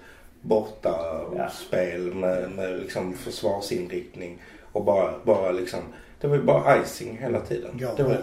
[0.41, 0.95] borta
[1.37, 1.49] Ja.
[1.49, 4.37] spel med, med liksom försvarsinriktning
[4.71, 5.79] och bara, bara liksom,
[6.21, 7.71] det var ju bara icing hela tiden.
[7.73, 8.17] Gav Det var,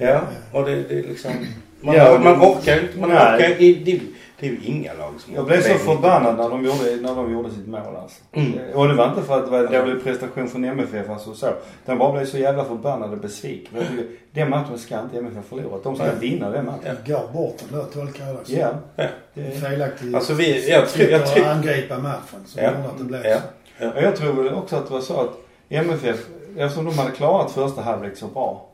[0.00, 0.20] ja,
[0.52, 1.30] och det, det är liksom,
[1.80, 3.36] man, Ja, man orkar ju inte, man nej.
[3.36, 4.00] orkar det,
[4.40, 7.32] det, är ju inga lag som Jag blev så förbannad när de gjorde, när de
[7.32, 8.20] gjorde sitt mål alltså.
[8.32, 8.52] Mm.
[8.74, 11.46] Och det var inte för att det var en dålig prestation från MFF alltså så.
[11.84, 13.78] Den bara blev så jävla förbannad och besviken.
[13.78, 15.78] Jag tycker, den matchen ska inte MFF förlora.
[15.82, 16.14] De ska Nej.
[16.20, 16.96] vinna den matchen.
[17.06, 18.56] Gav bort den då, tolkar jag det som.
[18.56, 18.70] Ja.
[18.96, 19.04] Ja.
[19.34, 20.14] Det, Felaktigt.
[20.14, 22.70] Alltså vi, jag tror, jag tror, att angripa matchen som Ja.
[22.70, 23.38] att det blev ja.
[23.78, 23.88] så.
[23.88, 25.30] Och jag tror väl också att det var så att
[25.68, 26.26] MFF,
[26.56, 28.68] eftersom de hade klarat första halvlek så bra.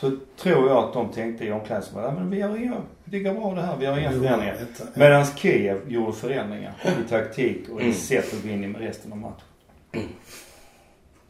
[0.00, 3.34] Så tror jag att de tänkte i omklädningsrummet, ja men vi har inga, det går
[3.34, 4.56] bra det här, vi har inga förändringar.
[4.78, 4.84] ja.
[4.94, 6.74] Medan Kiev gjorde förändringar
[7.06, 7.94] i taktik och i Mm.
[7.96, 10.08] sätt att gå in i resten av matchen.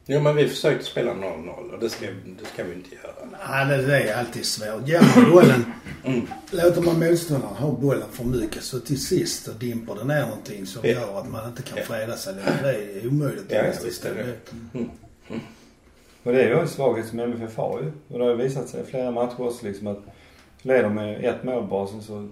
[0.07, 3.13] Jo men vi försökte spela 0-0 och det ska, det ska vi inte göra.
[3.49, 4.89] Nej, det, det är alltid svårt.
[4.89, 5.65] Ger man bollen,
[6.05, 6.27] Mm.
[6.51, 10.67] låter man motståndaren ha bollen för mycket så till sist så dimper det ner någonting
[10.67, 10.91] som Ja.
[10.91, 11.85] gör att man inte kan Ja.
[11.85, 12.35] freda sig.
[12.63, 13.45] Det är omöjligt.
[13.49, 14.85] Ja, visst är det.
[16.23, 17.93] Och det är ju en svaghet som MFF har ju.
[18.09, 19.99] Och det har ju visat sig i flera matcher också liksom att
[20.63, 22.29] leder med ett mål bara sen så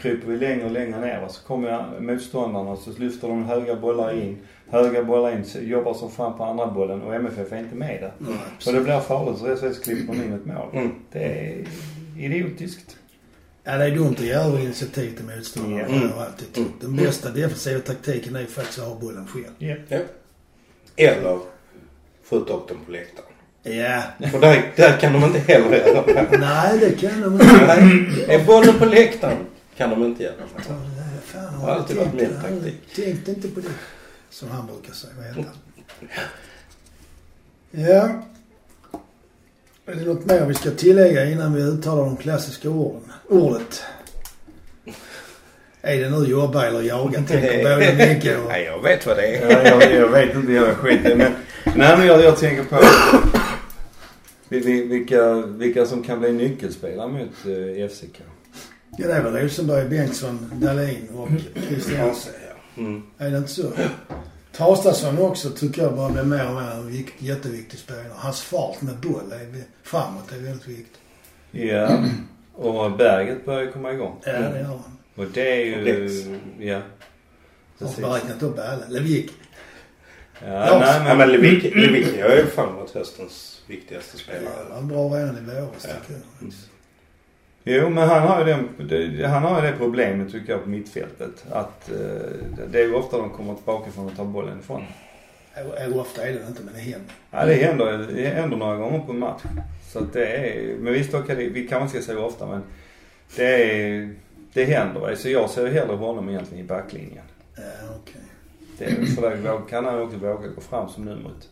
[0.00, 1.28] kryper vi längre och längre ner.
[1.28, 4.38] Så kommer motståndarna och så lyfter de höga bollar in.
[4.68, 8.00] Höga bollar in, så jobbar som fan på andra bollen och MFF är inte med
[8.00, 8.12] där.
[8.18, 10.68] Nej, Så det blir farligt så så klipper de in ett mål.
[10.72, 10.90] Mm.
[11.12, 11.64] Det är
[12.18, 12.96] idiotiskt.
[13.64, 15.26] Ja, det är dumt att göra initiativ till.
[15.54, 16.80] Det har jag alltid trott.
[16.80, 19.44] Den bästa defensiva taktiken är faktiskt att ha bollen själv.
[19.58, 19.74] Ja.
[19.88, 19.98] Ja.
[20.96, 21.38] Eller
[22.30, 23.28] skjuta upp den på läktaren.
[23.62, 26.26] Ja, För där, där kan de inte heller göra.
[26.38, 27.66] nej det kan de inte.
[27.66, 29.36] Nej, är bollen på läktaren
[29.76, 30.34] kan de inte göra.
[30.56, 32.94] Det fan har alltid varit min taktik.
[32.96, 33.68] Tänkte inte på det.
[34.30, 35.12] Som han brukar säga.
[35.16, 35.54] Vad heter han?
[37.70, 38.08] Ja.
[39.86, 43.12] Är det något mer vi ska tillägga innan vi uttalar de klassiska orden?
[43.28, 43.82] Ordet.
[45.84, 47.22] Är det nu jobba eller jaga?
[47.28, 48.48] Tänker både Micke och...
[48.48, 49.50] Nej, jag vet vad det är.
[49.50, 51.32] Ja, jag, jag vet inte, jag skiter men,
[51.64, 52.78] Nej men jag, jag tänker på
[54.48, 58.20] vi- vi- vilka, vilka som kan bli nyckelspelare mot eh, FCK.
[58.98, 61.28] Ja, det är väl Rosenberg, Bengtsson, Dahlin och
[61.68, 62.32] Christiansen.
[62.76, 63.02] Mm.
[63.18, 63.62] Är det inte så?
[64.56, 68.04] Traustason också tycker jag bara blir mer och mer en vikt, jätteviktig spelare.
[68.14, 70.98] Hans fart med boll är, framåt är väldigt viktigt.
[71.50, 71.98] Ja.
[72.54, 74.16] Och Berget börjar komma igång.
[74.24, 74.82] Ja, det gör han.
[75.14, 76.08] Och det är ju...
[76.58, 76.74] Ja.
[76.74, 76.82] Har
[77.86, 78.02] Precis.
[78.02, 78.86] bara räknat upp alla.
[78.88, 79.30] Levik.
[80.44, 84.54] Ja, Ja, nej, Ja, men, Lewicki Lewicki har ju fan varit höstens viktigaste Ja, spelare.
[84.74, 85.94] han var bra redan i våras Ja.
[86.06, 86.52] tycker jag.
[87.66, 88.54] Jo, men han har ju
[88.88, 91.44] det, han har ju det problemet tycker jag på mittfältet.
[91.50, 91.96] Att eh,
[92.72, 94.82] det är ju ofta de kommer tillbaka från att ta bollen ifrån.
[95.78, 97.10] Hur ofta är det inte, men det händer.
[97.30, 99.42] Ja, det händer, det händer några gånger på en match.
[99.92, 102.62] Så att det är, men visst det- vi kanske inte ska säga ofta men
[103.36, 104.14] det är,
[104.54, 105.14] det händer.
[105.14, 107.24] Så jag ser hellre honom egentligen i backlinjen.
[107.56, 107.62] Ja,
[108.02, 108.20] okej.
[108.78, 111.48] Det är, för där våg- kan han också våga gå fram som nu mot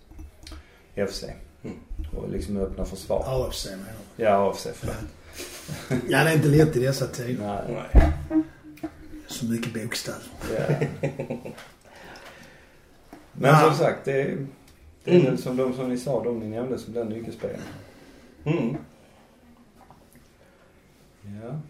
[1.11, 1.25] FC.
[1.65, 1.77] Mm.
[2.17, 3.25] Och liksom öppna försvar.
[3.47, 3.85] AFC menar
[4.17, 4.23] du?
[4.25, 4.97] Ja, AFC förlåt.
[6.09, 7.63] Ja, det är inte lätt i dessa tider.
[7.69, 7.87] Nej.
[7.93, 8.43] Nej.
[9.27, 10.21] Så mycket bokstäver.
[10.57, 10.87] Ja.
[13.33, 14.47] Men som sagt, det är,
[15.05, 15.37] det är Mm.
[15.37, 17.59] som de som ni sa, de ni nämnde som blir nyckelspelare.
[18.45, 18.77] Mm.
[21.23, 21.61] Ja.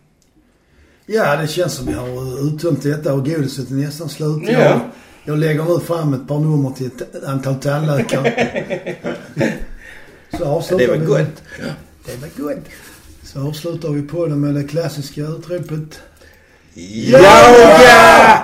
[1.06, 4.42] Ja, det känns som vi har uttömt detta och godiset är nästan slut.
[4.42, 4.52] Ja.
[4.52, 4.80] Jag,
[5.24, 8.94] jag lägger nu fram ett par nummer till ett antal tandläkare.
[10.38, 11.42] Så avslutar Det var gott.
[12.04, 12.64] Det var gott.
[13.22, 16.00] Så avslutar vi podden med det klassiska utropet.
[16.74, 18.41] Yoga!